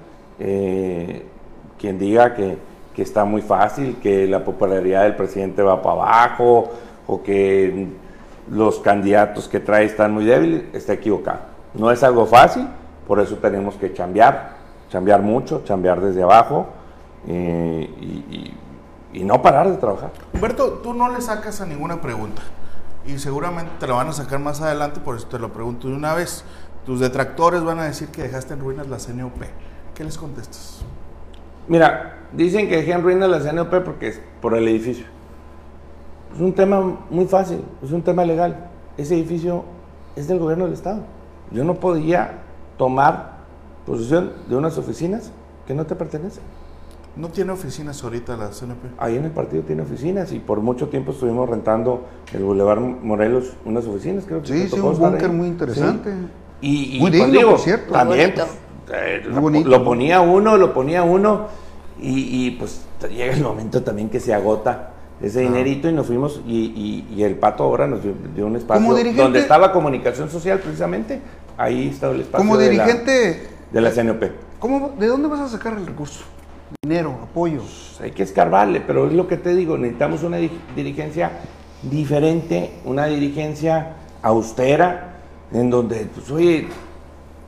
Eh, 0.40 1.24
quien 1.78 1.98
diga 1.98 2.34
que, 2.34 2.58
que, 2.94 3.02
está 3.02 3.24
muy 3.24 3.42
fácil, 3.42 3.96
que 4.02 4.26
la 4.26 4.44
popularidad 4.44 5.04
del 5.04 5.16
presidente 5.16 5.62
va 5.62 5.80
para 5.80 5.94
abajo 5.94 6.70
o 7.06 7.22
que 7.22 7.86
los 8.50 8.80
candidatos 8.80 9.48
que 9.48 9.60
trae 9.60 9.84
están 9.84 10.12
muy 10.12 10.24
débiles, 10.24 10.64
está 10.72 10.94
equivocado. 10.94 11.40
No 11.74 11.90
es 11.92 12.02
algo 12.02 12.26
fácil, 12.26 12.66
por 13.06 13.20
eso 13.20 13.36
tenemos 13.36 13.76
que 13.76 13.92
chambear, 13.94 14.56
chambear 14.90 15.22
mucho, 15.22 15.62
chambear 15.64 16.00
desde 16.00 16.22
abajo 16.22 16.66
eh, 17.28 17.88
y, 18.00 18.54
y 19.12 19.24
no 19.24 19.40
parar 19.40 19.70
de 19.70 19.76
trabajar. 19.76 20.10
Humberto, 20.34 20.80
tú 20.82 20.92
no 20.92 21.08
le 21.08 21.20
sacas 21.20 21.60
a 21.60 21.66
ninguna 21.66 22.00
pregunta 22.00 22.42
y 23.08 23.18
seguramente 23.18 23.72
te 23.80 23.86
lo 23.86 23.96
van 23.96 24.08
a 24.08 24.12
sacar 24.12 24.38
más 24.38 24.60
adelante, 24.60 25.00
por 25.00 25.16
eso 25.16 25.26
te 25.26 25.38
lo 25.38 25.50
pregunto 25.52 25.88
de 25.88 25.94
una 25.94 26.14
vez. 26.14 26.44
Tus 26.84 27.00
detractores 27.00 27.64
van 27.64 27.78
a 27.78 27.84
decir 27.84 28.08
que 28.08 28.22
dejaste 28.22 28.52
en 28.52 28.60
ruinas 28.60 28.86
la 28.88 28.98
CNOP. 28.98 29.42
¿Qué 29.94 30.04
les 30.04 30.18
contestas? 30.18 30.82
Mira, 31.68 32.26
dicen 32.32 32.68
que 32.68 32.76
dejé 32.76 32.92
en 32.92 33.02
ruinas 33.02 33.30
la 33.30 33.40
CNOP 33.40 33.82
porque 33.82 34.08
es 34.08 34.20
por 34.42 34.54
el 34.54 34.68
edificio. 34.68 35.06
Es 36.34 36.40
un 36.40 36.52
tema 36.52 36.98
muy 37.08 37.26
fácil, 37.26 37.64
es 37.82 37.92
un 37.92 38.02
tema 38.02 38.24
legal. 38.26 38.68
Ese 38.98 39.14
edificio 39.14 39.64
es 40.14 40.28
del 40.28 40.38
gobierno 40.38 40.64
del 40.64 40.74
Estado. 40.74 41.00
Yo 41.50 41.64
no 41.64 41.76
podía 41.76 42.42
tomar 42.76 43.38
posesión 43.86 44.32
de 44.48 44.56
unas 44.56 44.76
oficinas 44.76 45.32
que 45.66 45.72
no 45.72 45.86
te 45.86 45.94
pertenecen. 45.94 46.42
¿No 47.18 47.30
tiene 47.30 47.50
oficinas 47.50 48.04
ahorita 48.04 48.36
la 48.36 48.50
CNP? 48.50 48.90
Ahí 48.96 49.16
en 49.16 49.24
el 49.24 49.32
partido 49.32 49.64
tiene 49.64 49.82
oficinas 49.82 50.30
y 50.30 50.38
por 50.38 50.60
mucho 50.60 50.88
tiempo 50.88 51.10
estuvimos 51.10 51.48
rentando 51.50 52.06
el 52.32 52.44
Boulevard 52.44 52.78
Morelos 52.78 53.54
unas 53.64 53.84
oficinas. 53.86 54.24
Creo 54.24 54.40
que 54.40 54.46
sí, 54.46 54.68
sí, 54.68 54.78
un 54.78 54.96
búnker 54.96 55.28
muy 55.30 55.48
interesante. 55.48 56.12
Y, 56.60 56.98
muy 57.00 57.10
pues, 57.10 57.32
digo, 57.32 57.50
por 57.50 57.58
cierto. 57.58 57.92
También 57.92 58.34
pues, 58.36 58.48
eh, 58.92 59.22
lo, 59.64 59.84
ponía 59.84 60.20
uno, 60.20 60.56
lo 60.56 60.72
ponía 60.72 61.02
uno 61.02 61.48
y, 62.00 62.52
pues 62.52 62.82
llega 63.10 63.34
el 63.34 63.42
momento 63.42 63.82
también 63.82 64.10
que 64.10 64.20
se 64.20 64.32
agota 64.32 64.92
ese 65.20 65.40
dinerito 65.40 65.88
y 65.88 65.92
nos 65.92 66.06
fuimos 66.06 66.40
y, 66.46 67.20
el 67.20 67.34
Pato 67.34 67.64
ahora 67.64 67.88
nos 67.88 68.00
dio, 68.02 68.46
un 68.46 68.54
espacio 68.54 69.12
donde 69.16 69.40
estaba 69.40 69.72
comunicación 69.72 70.30
social 70.30 70.60
precisamente, 70.60 71.20
ahí 71.56 71.88
estaba 71.88 72.14
el 72.14 72.20
espacio 72.20 72.46
como 72.46 72.56
dirigente 72.56 73.48
de 73.72 73.80
la, 73.80 73.90
de 73.90 74.02
CNOP. 74.04 74.22
¿cómo, 74.60 74.92
¿De 74.96 75.08
dónde 75.08 75.26
vas 75.26 75.40
a 75.40 75.48
sacar 75.48 75.76
el 75.76 75.84
recurso? 75.84 76.22
Dinero, 76.82 77.18
apoyo. 77.22 77.60
Pues, 77.60 78.00
hay 78.00 78.10
que 78.12 78.22
escarbarle, 78.22 78.80
pero 78.80 79.06
es 79.06 79.12
lo 79.12 79.26
que 79.26 79.36
te 79.36 79.54
digo, 79.54 79.76
necesitamos 79.76 80.22
una 80.22 80.38
dirigencia 80.76 81.30
diferente, 81.82 82.72
una 82.84 83.06
dirigencia 83.06 83.94
austera, 84.22 85.14
en 85.52 85.70
donde, 85.70 86.08
pues 86.14 86.30
oye, 86.30 86.68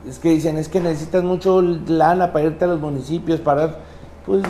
es 0.07 0.19
que 0.19 0.29
dicen, 0.29 0.57
es 0.57 0.67
que 0.67 0.79
necesitas 0.79 1.23
mucho 1.23 1.61
lana 1.61 2.31
para 2.31 2.45
irte 2.45 2.65
a 2.65 2.69
los 2.69 2.79
municipios, 2.79 3.39
para, 3.39 3.75
pues 4.25 4.43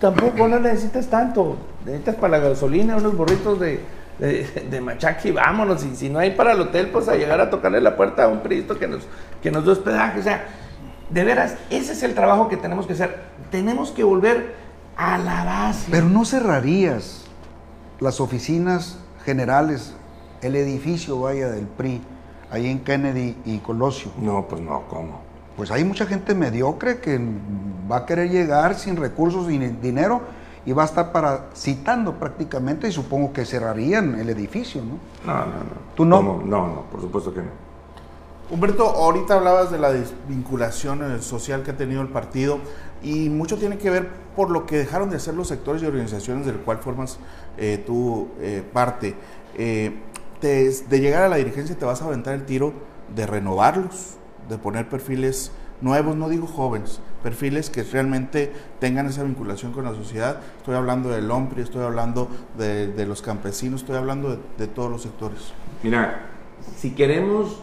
tampoco 0.00 0.48
no 0.48 0.58
necesitas 0.58 1.06
tanto, 1.08 1.56
necesitas 1.84 2.16
para 2.16 2.38
la 2.38 2.48
gasolina 2.48 2.96
unos 2.96 3.16
burritos 3.16 3.58
de, 3.58 3.80
de, 4.18 4.80
machaque 4.80 5.30
y 5.30 5.32
vámonos, 5.32 5.84
y 5.84 5.96
si 5.96 6.08
no 6.08 6.18
hay 6.18 6.32
para 6.32 6.52
el 6.52 6.60
hotel, 6.60 6.88
pues 6.88 7.08
a 7.08 7.16
llegar 7.16 7.40
a 7.40 7.50
tocarle 7.50 7.80
la 7.80 7.96
puerta 7.96 8.24
a 8.24 8.28
un 8.28 8.40
periodista 8.40 8.74
que 8.74 8.86
nos, 8.86 9.02
que 9.42 9.50
nos 9.50 9.64
dé 9.64 9.72
hospedaje, 9.72 10.20
o 10.20 10.22
sea, 10.22 10.44
de 11.12 11.24
veras, 11.24 11.56
ese 11.70 11.92
es 11.92 12.02
el 12.02 12.14
trabajo 12.14 12.48
que 12.48 12.56
tenemos 12.56 12.86
que 12.86 12.94
hacer. 12.94 13.22
Tenemos 13.50 13.90
que 13.90 14.04
volver 14.04 14.54
a 14.96 15.18
la 15.18 15.44
base. 15.44 15.88
Pero 15.90 16.08
no 16.08 16.24
cerrarías 16.24 17.24
las 18.00 18.20
oficinas 18.20 18.98
generales, 19.24 19.94
el 20.40 20.56
edificio, 20.56 21.20
vaya, 21.20 21.50
del 21.50 21.66
PRI, 21.66 22.02
ahí 22.50 22.68
en 22.68 22.80
Kennedy 22.80 23.36
y 23.44 23.58
Colosio. 23.58 24.10
No, 24.18 24.46
pues 24.48 24.60
no, 24.60 24.82
¿cómo? 24.88 25.20
Pues 25.56 25.70
hay 25.70 25.84
mucha 25.84 26.06
gente 26.06 26.34
mediocre 26.34 26.98
que 27.00 27.20
va 27.90 27.98
a 27.98 28.06
querer 28.06 28.30
llegar 28.30 28.74
sin 28.74 28.96
recursos, 28.96 29.46
sin 29.46 29.80
dinero, 29.80 30.22
y 30.64 30.72
va 30.72 30.82
a 30.82 30.86
estar 30.86 31.12
parasitando 31.12 32.14
prácticamente, 32.14 32.88
y 32.88 32.92
supongo 32.92 33.32
que 33.32 33.44
cerrarían 33.44 34.18
el 34.18 34.30
edificio, 34.30 34.82
¿no? 34.82 34.98
No, 35.26 35.38
no, 35.40 35.46
no. 35.46 35.94
¿Tú 35.94 36.04
no? 36.04 36.22
No, 36.22 36.66
no, 36.68 36.82
por 36.90 37.00
supuesto 37.00 37.34
que 37.34 37.40
no. 37.40 37.71
Humberto, 38.50 38.84
ahorita 38.84 39.34
hablabas 39.34 39.70
de 39.70 39.78
la 39.78 39.92
desvinculación 39.92 41.02
eh, 41.02 41.22
social 41.22 41.62
que 41.62 41.70
ha 41.70 41.76
tenido 41.76 42.02
el 42.02 42.08
partido 42.08 42.58
y 43.02 43.30
mucho 43.30 43.56
tiene 43.56 43.78
que 43.78 43.88
ver 43.88 44.08
por 44.36 44.50
lo 44.50 44.66
que 44.66 44.76
dejaron 44.76 45.10
de 45.10 45.16
hacer 45.16 45.34
los 45.34 45.48
sectores 45.48 45.82
y 45.82 45.86
organizaciones 45.86 46.44
del 46.44 46.56
cual 46.56 46.78
formas 46.78 47.18
eh, 47.56 47.82
tú 47.84 48.28
eh, 48.40 48.62
parte. 48.72 49.14
de 49.56 51.00
llegar 51.00 51.22
a 51.22 51.28
la 51.28 51.36
dirigencia 51.36 51.76
te 51.78 51.84
vas 51.84 52.02
a 52.02 52.06
aventar 52.06 52.34
el 52.34 52.44
tiro 52.44 52.72
de 53.14 53.26
renovarlos, 53.26 54.16
de 54.48 54.58
poner 54.58 54.88
perfiles 54.88 55.52
nuevos, 55.80 56.16
no 56.16 56.28
digo 56.28 56.46
jóvenes, 56.46 57.00
perfiles 57.22 57.70
que 57.70 57.84
realmente 57.84 58.52
tengan 58.80 59.06
esa 59.06 59.22
vinculación 59.22 59.72
con 59.72 59.84
la 59.84 59.94
sociedad. 59.94 60.40
Estoy 60.58 60.74
hablando 60.74 61.10
del 61.10 61.30
hombre, 61.30 61.62
estoy 61.62 61.84
hablando 61.84 62.28
de, 62.58 63.06
los 63.06 63.22
campesinos, 63.22 63.82
estoy 63.82 63.96
hablando 63.96 64.30
de, 64.30 64.38
de 64.58 64.66
todos 64.66 64.90
los 64.90 65.02
sectores. 65.02 65.52
Mira, 65.82 66.26
si 66.76 66.90
queremos 66.92 67.62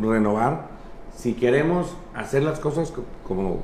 renovar, 0.00 0.68
si 1.16 1.34
queremos 1.34 1.96
hacer 2.14 2.42
las 2.42 2.60
cosas 2.60 2.92
como, 3.26 3.60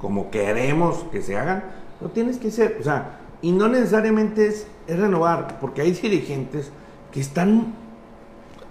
como 0.00 0.30
queremos 0.30 1.04
que 1.12 1.22
se 1.22 1.36
hagan, 1.36 1.64
no 2.00 2.08
tienes 2.08 2.38
que 2.38 2.50
ser, 2.50 2.76
o 2.80 2.82
sea, 2.82 3.18
y 3.40 3.52
no 3.52 3.68
necesariamente 3.68 4.46
es, 4.46 4.66
renovar, 4.88 5.58
porque 5.60 5.82
hay 5.82 5.92
dirigentes 5.92 6.70
que 7.12 7.20
están, 7.20 7.74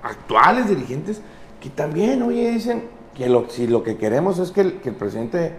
actuales 0.02 0.70
dirigentes, 0.70 1.22
que 1.62 1.70
también, 1.70 2.22
oye, 2.24 2.52
dicen 2.52 2.84
que 3.16 3.30
lo, 3.30 3.50
si 3.50 3.68
lo 3.68 3.84
que 3.84 3.98
queremos 3.98 4.40
es 4.40 4.52
que 4.52 4.62
el, 4.62 4.74
presidente, 4.74 5.54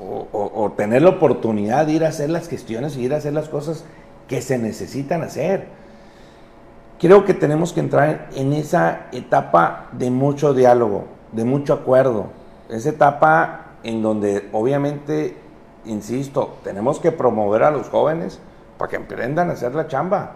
o, 0.00 0.28
o, 0.32 0.72
tener 0.72 1.02
la 1.02 1.10
oportunidad 1.10 1.86
de 1.86 1.92
ir 1.92 2.04
a 2.04 2.08
hacer 2.08 2.30
las 2.30 2.48
gestiones 2.48 2.96
y 2.96 3.04
ir 3.04 3.14
a 3.14 3.18
hacer 3.18 3.32
las 3.32 3.48
cosas 3.48 3.84
que 4.28 4.42
se 4.42 4.58
necesitan 4.58 5.22
hacer 5.22 5.66
creo 7.04 7.26
que 7.26 7.34
tenemos 7.34 7.74
que 7.74 7.80
entrar 7.80 8.30
en 8.34 8.54
esa 8.54 9.08
etapa 9.12 9.88
de 9.92 10.10
mucho 10.10 10.54
diálogo, 10.54 11.04
de 11.32 11.44
mucho 11.44 11.74
acuerdo, 11.74 12.28
esa 12.70 12.88
etapa 12.88 13.72
en 13.82 14.00
donde 14.00 14.48
obviamente, 14.52 15.36
insisto, 15.84 16.54
tenemos 16.64 17.00
que 17.00 17.12
promover 17.12 17.62
a 17.62 17.70
los 17.70 17.90
jóvenes 17.90 18.40
para 18.78 18.88
que 18.88 18.96
aprendan 18.96 19.50
a 19.50 19.52
hacer 19.52 19.74
la 19.74 19.86
chamba 19.86 20.32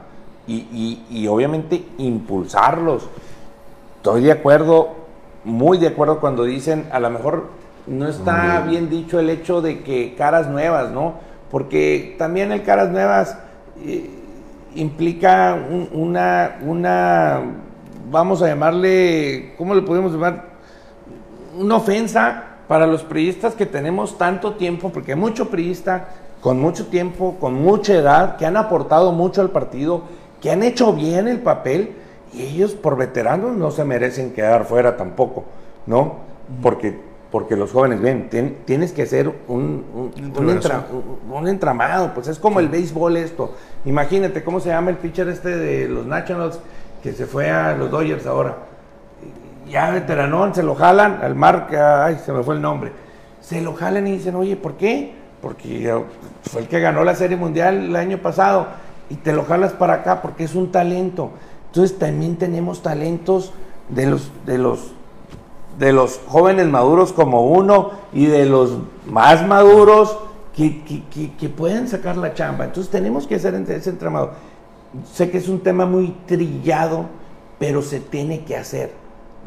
y, 0.47 1.27
obviamente 1.27 1.89
impulsarlos. 1.97 3.09
Estoy 3.97 4.25
de 4.25 4.33
acuerdo, 4.33 4.91
muy 5.45 5.79
de 5.79 5.87
acuerdo 5.87 6.21
cuando 6.21 6.45
dicen, 6.45 6.87
a 6.93 7.01
lo 7.01 7.09
mejor 7.09 7.47
no 7.87 8.07
está 8.09 8.61
bien 8.69 8.91
dicho 8.91 9.19
el 9.19 9.31
hecho 9.31 9.63
de 9.63 9.83
que 9.83 10.15
caras 10.19 10.49
nuevas, 10.49 10.91
¿no? 10.91 11.15
Porque 11.51 12.15
también 12.19 12.53
el 12.53 12.63
caras 12.63 12.91
nuevas... 12.91 13.39
Eh, 13.83 14.17
implica 14.75 15.59
una, 15.93 16.59
una, 16.63 17.41
vamos 18.11 18.43
a 18.43 18.49
llamarle, 18.49 19.55
¿cómo 19.57 19.75
le 19.75 19.83
podemos 19.83 20.13
llamar? 20.13 20.47
Una 21.57 21.77
ofensa 21.77 22.45
para 22.69 22.87
los 22.87 23.03
priistas 23.03 23.55
que 23.55 23.67
tenemos 23.67 24.19
tanto 24.19 24.55
tiempo, 24.55 24.91
porque 24.91 25.13
hay 25.13 25.19
mucho 25.19 25.49
priista 25.49 26.09
con 26.41 26.61
mucho 26.61 26.87
tiempo, 26.87 27.37
con 27.41 27.55
mucha 27.55 27.95
edad, 27.95 28.37
que 28.37 28.47
han 28.47 28.57
aportado 28.57 29.13
mucho 29.13 29.41
al 29.41 29.51
partido, 29.51 30.03
que 30.41 30.51
han 30.51 30.63
hecho 30.63 30.93
bien 30.93 31.27
el 31.27 31.41
papel, 31.41 31.97
y 32.33 32.43
ellos 32.43 32.73
por 32.73 32.97
veteranos 32.97 33.57
no 33.57 33.71
se 33.71 33.85
merecen 33.85 34.33
quedar 34.33 34.67
fuera 34.67 34.97
tampoco, 34.97 35.45
¿no? 35.87 36.17
Porque 36.63 37.01
porque 37.31 37.57
los 37.57 37.73
jóvenes 37.73 38.01
ven, 38.01 38.29
tienes 38.65 38.93
que 38.93 39.05
ser 39.05 39.31
un, 39.49 40.13
un, 41.31 41.49
entramado, 41.49 42.15
pues 42.15 42.29
es 42.29 42.39
como 42.39 42.59
el 42.61 42.69
béisbol 42.69 43.19
esto. 43.19 43.55
Imagínate 43.85 44.43
cómo 44.43 44.61
se 44.61 44.71
llama 44.71 44.91
el 44.91 44.97
pitcher 44.97 45.29
este 45.29 45.57
de 45.57 45.89
los 45.89 46.07
Nationals 46.07 46.59
que 47.03 47.13
se 47.13 47.27
fue 47.27 47.51
a 47.51 47.77
los 47.77 47.91
Dodgers 47.91 48.27
ahora. 48.27 48.57
ya 49.69 49.91
veteranón, 49.91 50.55
se 50.55 50.63
lo 50.63 50.75
jalan, 50.75 51.21
al 51.23 51.35
marca, 51.35 52.07
ay, 52.07 52.19
se 52.25 52.33
me 52.33 52.43
fue 52.43 52.55
el 52.55 52.63
nombre, 52.63 52.93
se 53.43 53.61
lo 53.61 53.75
jalan 53.75 54.07
y 54.07 54.13
dicen, 54.13 54.35
oye, 54.35 54.57
¿por 54.57 54.75
qué? 54.75 55.13
Porque 55.43 55.95
fue 56.43 56.63
el 56.63 56.69
que 56.69 56.81
ganó 56.81 57.05
la 57.05 57.15
Serie 57.15 57.37
Mundial 57.37 57.77
el 57.77 57.97
año 57.97 58.19
pasado 58.19 58.69
y 59.11 59.17
te 59.17 59.33
lo 59.33 59.45
jalas 59.45 59.73
para 59.73 59.95
acá 59.95 60.23
porque 60.23 60.45
es 60.45 60.55
un 60.55 60.73
talento. 60.73 61.31
Entonces 61.67 61.99
también 61.99 62.37
tenemos 62.37 62.83
talentos 62.83 63.53
de 63.91 64.07
los, 64.07 64.31
de 64.47 64.59
los, 64.59 64.93
de 65.79 65.93
los 65.93 66.21
jóvenes 66.27 66.67
maduros 66.67 67.13
como 67.13 67.47
uno 67.47 67.93
y 68.13 68.27
de 68.27 68.47
los 68.47 68.79
más 69.07 69.47
maduros 69.47 70.19
que, 70.55 70.83
que, 70.83 71.33
que, 71.37 71.49
pueden 71.49 71.87
sacar 71.87 72.17
la 72.17 72.35
chamba. 72.35 72.65
Entonces 72.65 72.91
tenemos 72.91 73.27
que 73.27 73.37
hacer 73.37 73.55
ese 73.55 73.91
entramado. 73.91 74.33
Sé 75.13 75.31
que 75.31 75.39
es 75.39 75.49
un 75.49 75.61
tema 75.61 75.87
muy 75.87 76.17
trillado, 76.27 77.07
pero 77.61 77.81
se 77.81 78.01
tiene 78.01 78.45
que 78.45 78.57
hacer. 78.57 78.93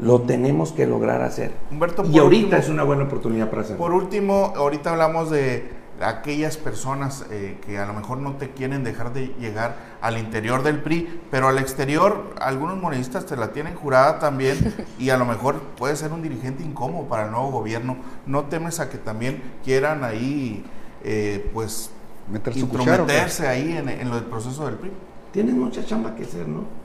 Lo 0.00 0.22
tenemos 0.22 0.72
que 0.72 0.86
lograr 0.86 1.20
hacer. 1.20 1.52
Humberto, 1.70 2.04
y 2.10 2.18
ahorita 2.18 2.56
es 2.56 2.70
una 2.70 2.82
buena 2.82 3.04
oportunidad 3.04 3.50
para 3.50 3.62
hacerlo. 3.62 3.78
Por 3.78 3.92
último, 3.92 4.54
ahorita 4.56 4.90
hablamos 4.90 5.30
de 5.30 5.81
aquellas 6.02 6.56
personas 6.56 7.24
eh, 7.30 7.58
que 7.64 7.78
a 7.78 7.86
lo 7.86 7.94
mejor 7.94 8.18
no 8.18 8.36
te 8.36 8.50
quieren 8.50 8.84
dejar 8.84 9.12
de 9.12 9.28
llegar 9.38 9.76
al 10.00 10.18
interior 10.18 10.62
del 10.62 10.80
PRI, 10.80 11.20
pero 11.30 11.48
al 11.48 11.58
exterior 11.58 12.34
algunos 12.40 12.76
moneristas 12.76 13.26
te 13.26 13.36
la 13.36 13.52
tienen 13.52 13.74
jurada 13.74 14.18
también 14.18 14.74
y 14.98 15.10
a 15.10 15.16
lo 15.16 15.24
mejor 15.24 15.60
puede 15.78 15.96
ser 15.96 16.12
un 16.12 16.22
dirigente 16.22 16.62
incómodo 16.62 17.08
para 17.08 17.26
el 17.26 17.30
nuevo 17.30 17.50
gobierno. 17.50 17.96
¿No 18.26 18.44
temes 18.44 18.80
a 18.80 18.88
que 18.90 18.98
también 18.98 19.42
quieran 19.64 20.04
ahí, 20.04 20.64
eh, 21.04 21.50
pues, 21.52 21.90
Meter 22.30 22.56
intrometerse 22.56 23.48
ahí 23.48 23.76
en, 23.76 23.88
en 23.88 24.08
lo 24.08 24.14
del 24.14 24.24
proceso 24.24 24.66
del 24.66 24.76
PRI? 24.76 24.92
Tienen 25.32 25.58
mucha 25.58 25.84
chamba 25.84 26.14
que 26.14 26.24
hacer, 26.24 26.46
¿no? 26.46 26.82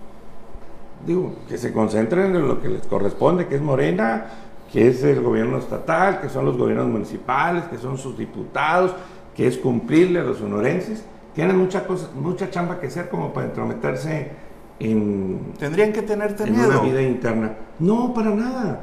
Digo, 1.05 1.35
que 1.47 1.57
se 1.57 1.71
concentren 1.71 2.35
en 2.35 2.47
lo 2.47 2.59
que 2.59 2.69
les 2.69 2.85
corresponde, 2.87 3.47
que 3.47 3.55
es 3.55 3.61
Morena, 3.61 4.25
que 4.71 4.87
es 4.87 5.03
el 5.03 5.21
gobierno 5.21 5.57
estatal, 5.57 6.21
que 6.21 6.29
son 6.29 6.45
los 6.45 6.57
gobiernos 6.57 6.87
municipales, 6.87 7.63
que 7.65 7.77
son 7.77 7.97
sus 7.97 8.17
diputados, 8.17 8.93
que 9.35 9.47
es 9.47 9.57
cumplirle 9.57 10.19
a 10.19 10.23
los 10.23 10.37
sonorenses. 10.37 11.05
Tienen 11.33 11.57
mucha, 11.57 11.85
cosa, 11.85 12.09
mucha 12.15 12.49
chamba 12.49 12.79
que 12.79 12.87
hacer 12.87 13.09
como 13.09 13.31
para 13.31 13.47
entrometerse 13.47 14.31
en, 14.79 15.53
Tendrían 15.57 15.93
que 15.93 16.01
tenerte 16.01 16.43
en 16.43 16.51
miedo. 16.53 16.69
una 16.69 16.81
vida 16.81 17.01
interna. 17.01 17.53
No, 17.79 18.13
para 18.13 18.31
nada. 18.31 18.81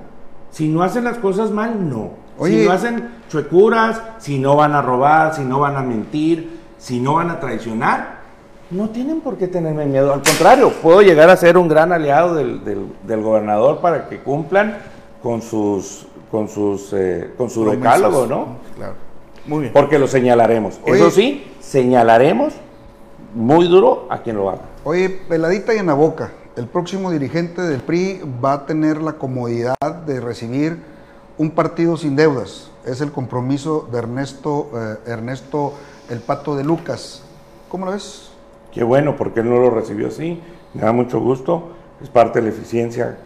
Si 0.50 0.68
no 0.68 0.82
hacen 0.82 1.04
las 1.04 1.18
cosas 1.18 1.50
mal, 1.50 1.88
no. 1.88 2.10
Si 2.44 2.64
no 2.64 2.72
hacen 2.72 3.10
chuecuras, 3.28 4.00
si 4.18 4.38
no 4.38 4.56
van 4.56 4.72
a 4.72 4.82
robar, 4.82 5.34
si 5.34 5.42
no 5.42 5.60
van 5.60 5.76
a 5.76 5.82
mentir, 5.82 6.58
si 6.78 7.00
no 7.00 7.14
van 7.14 7.30
a 7.30 7.38
traicionar, 7.38 8.24
no 8.70 8.90
tienen 8.90 9.20
por 9.20 9.36
qué 9.36 9.46
tenerme 9.46 9.86
miedo. 9.86 10.12
Al 10.12 10.22
contrario, 10.22 10.72
puedo 10.82 11.00
llegar 11.02 11.30
a 11.30 11.36
ser 11.36 11.56
un 11.56 11.68
gran 11.68 11.92
aliado 11.92 12.34
del, 12.34 12.64
del, 12.64 12.86
del 13.04 13.22
gobernador 13.22 13.80
para 13.80 14.08
que 14.08 14.18
cumplan 14.18 14.78
con 15.24 15.40
sus 15.40 16.06
con 16.30 16.48
sus 16.48 16.92
eh, 16.92 17.32
con 17.38 17.48
su 17.48 17.64
decálogo, 17.64 18.26
¿no? 18.26 18.58
Claro. 18.76 18.94
Muy 19.46 19.62
bien. 19.62 19.72
Porque 19.72 19.98
lo 19.98 20.06
señalaremos. 20.06 20.78
Oye. 20.84 20.96
Eso 20.96 21.10
sí, 21.10 21.50
señalaremos 21.60 22.52
muy 23.34 23.66
duro 23.66 24.06
a 24.10 24.22
quien 24.22 24.36
lo 24.36 24.50
haga. 24.50 24.60
Oye, 24.84 25.08
peladita 25.08 25.74
y 25.74 25.78
en 25.78 25.86
la 25.86 25.94
boca, 25.94 26.32
el 26.56 26.66
próximo 26.66 27.10
dirigente 27.10 27.62
del 27.62 27.80
PRI 27.80 28.20
va 28.44 28.52
a 28.52 28.66
tener 28.66 29.00
la 29.00 29.14
comodidad 29.14 29.76
de 30.06 30.20
recibir 30.20 30.78
un 31.38 31.50
partido 31.50 31.96
sin 31.96 32.16
deudas. 32.16 32.70
Es 32.84 33.00
el 33.00 33.10
compromiso 33.10 33.88
de 33.90 33.98
Ernesto, 33.98 34.70
eh, 34.74 35.10
Ernesto 35.10 35.72
el 36.10 36.20
Pato 36.20 36.54
de 36.54 36.64
Lucas. 36.64 37.22
¿Cómo 37.70 37.86
lo 37.86 37.92
ves? 37.92 38.30
Qué 38.72 38.84
bueno, 38.84 39.16
porque 39.16 39.40
él 39.40 39.48
no 39.48 39.58
lo 39.58 39.70
recibió 39.70 40.08
así. 40.08 40.42
Me 40.74 40.82
da 40.82 40.92
mucho 40.92 41.18
gusto. 41.18 41.70
Es 42.02 42.10
parte 42.10 42.40
de 42.40 42.50
la 42.50 42.54
eficiencia 42.54 43.16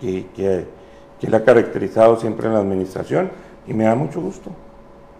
que, 0.00 0.26
que, 0.34 0.66
que 1.20 1.28
le 1.28 1.36
ha 1.36 1.44
caracterizado 1.44 2.18
siempre 2.18 2.46
en 2.48 2.54
la 2.54 2.60
administración 2.60 3.30
y 3.66 3.74
me 3.74 3.84
da 3.84 3.94
mucho 3.94 4.20
gusto. 4.20 4.50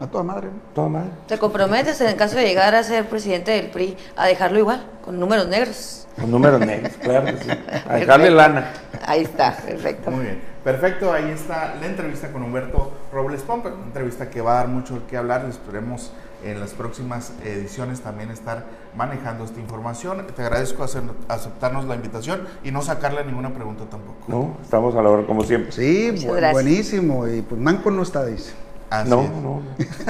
A 0.01 0.07
toda 0.07 0.25
madre. 0.25 0.47
¿no? 0.47 0.61
Toda 0.75 0.89
madre. 0.89 1.11
¿Te 1.29 1.39
comprometes 1.39 2.01
en 2.01 2.17
caso 2.17 2.37
de 2.37 2.45
llegar 2.47 2.75
a 2.75 2.83
ser 2.83 3.07
presidente 3.07 3.51
del 3.51 3.71
PRI 3.71 3.99
a 4.17 4.27
dejarlo 4.27 4.59
igual, 4.59 4.83
con 5.05 5.21
números 5.21 5.47
negros? 5.47 6.09
Los 6.17 6.27
números 6.27 6.59
negros, 6.61 6.93
claro 7.03 7.27
que 7.27 7.37
sí. 7.37 7.51
A 7.87 7.95
dejarle 7.97 8.31
lana. 8.31 8.73
Ahí 9.07 9.23
está, 9.23 9.55
perfecto. 9.55 10.11
Muy 10.11 10.25
bien, 10.25 10.41
perfecto. 10.65 11.13
Ahí 11.13 11.31
está 11.31 11.75
la 11.79 11.87
entrevista 11.87 12.33
con 12.33 12.43
Humberto 12.43 12.93
Robles 13.13 13.43
Pomper, 13.43 13.75
una 13.75 13.85
entrevista 13.85 14.31
que 14.31 14.41
va 14.41 14.53
a 14.53 14.55
dar 14.57 14.69
mucho 14.69 15.07
que 15.07 15.19
hablar. 15.19 15.45
Esperemos 15.51 16.13
en 16.45 16.61
las 16.61 16.71
próximas 16.73 17.33
ediciones 17.45 18.01
también 18.01 18.31
estar 18.31 18.65
manejando 18.97 19.45
esta 19.45 19.61
información. 19.61 20.27
Te 20.35 20.43
agradezco 20.43 20.83
hacer- 20.85 21.03
aceptarnos 21.29 21.85
la 21.87 21.95
invitación 21.95 22.43
y 22.65 22.71
no 22.71 22.83
sacarle 22.83 23.25
ninguna 23.25 23.51
pregunta 23.55 23.85
tampoco. 23.91 24.19
No, 24.29 24.57
estamos 24.63 24.95
a 24.95 25.03
la 25.03 25.11
hora 25.11 25.27
como 25.27 25.45
siempre. 25.45 25.73
Sí, 25.73 26.11
bu- 26.27 26.53
buenísimo. 26.53 27.27
Y 27.29 27.43
pues 27.43 27.61
Manco 27.61 27.91
no 27.91 28.03
está, 28.03 28.25
dice. 28.27 28.53
Así 28.91 29.09
no, 29.09 29.21
es. 29.23 29.31
no. 29.31 29.63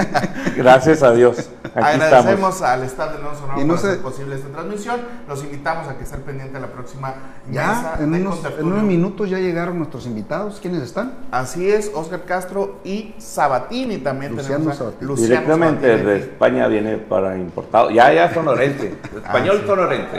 Gracias 0.57 1.03
a 1.03 1.13
Dios. 1.13 1.51
Aquí 1.63 1.79
Agradecemos 1.79 2.55
estamos. 2.55 2.63
al 2.63 2.83
Estado 2.83 3.13
de 3.13 3.19
Nuevo 3.23 3.37
Sonora 3.37 3.61
Y 3.61 3.65
no 3.65 3.75
por 3.77 3.77
hacer 3.85 3.99
posible 4.01 4.35
esta 4.37 4.49
transmisión. 4.49 5.01
Los 5.29 5.45
invitamos 5.45 5.87
a 5.87 5.97
que 5.99 6.05
estén 6.05 6.23
pendientes 6.23 6.55
de 6.55 6.61
la 6.61 6.73
próxima 6.73 7.15
Ya, 7.51 7.69
mesa 7.69 7.95
en 8.01 8.13
de 8.13 8.21
unos, 8.23 8.41
en 8.59 8.67
unos 8.67 8.83
minutos 8.83 9.29
ya 9.29 9.39
llegaron 9.39 9.77
nuestros 9.79 10.07
invitados. 10.07 10.59
¿Quiénes 10.61 10.83
están? 10.83 11.13
Así 11.31 11.71
es, 11.71 11.91
Oscar 11.95 12.25
Castro 12.25 12.81
y 12.83 13.15
Sabatini 13.19 13.99
también 13.99 14.33
Luciano 14.35 14.57
tenemos. 14.57 14.75
a- 14.77 14.79
Sabatini. 14.79 15.07
Luciano 15.07 15.29
Directamente 15.35 15.87
Sabatini 15.87 16.11
de 16.11 16.17
aquí. 16.17 16.25
España 16.31 16.67
viene 16.67 16.97
para 16.97 17.37
importado. 17.37 17.91
Ya, 17.91 18.13
ya 18.13 18.33
sonorense. 18.33 18.95
Español 19.15 19.63
sonorense. 19.67 20.19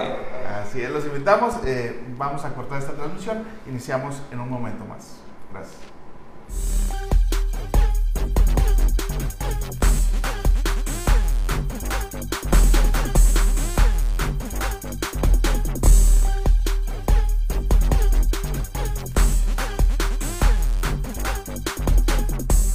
Así 0.63 0.82
es, 0.84 0.91
los 0.91 1.04
invitamos. 1.06 1.56
eh, 1.65 2.00
vamos 2.15 2.45
a 2.45 2.50
cortar 2.54 2.80
esta 2.80 2.93
transmisión. 2.93 3.39
Iniciamos 3.67 4.21
en 4.32 4.39
un 4.39 4.50
momento 4.50 4.86
más. 4.86 5.15
Gracias. 5.52 7.11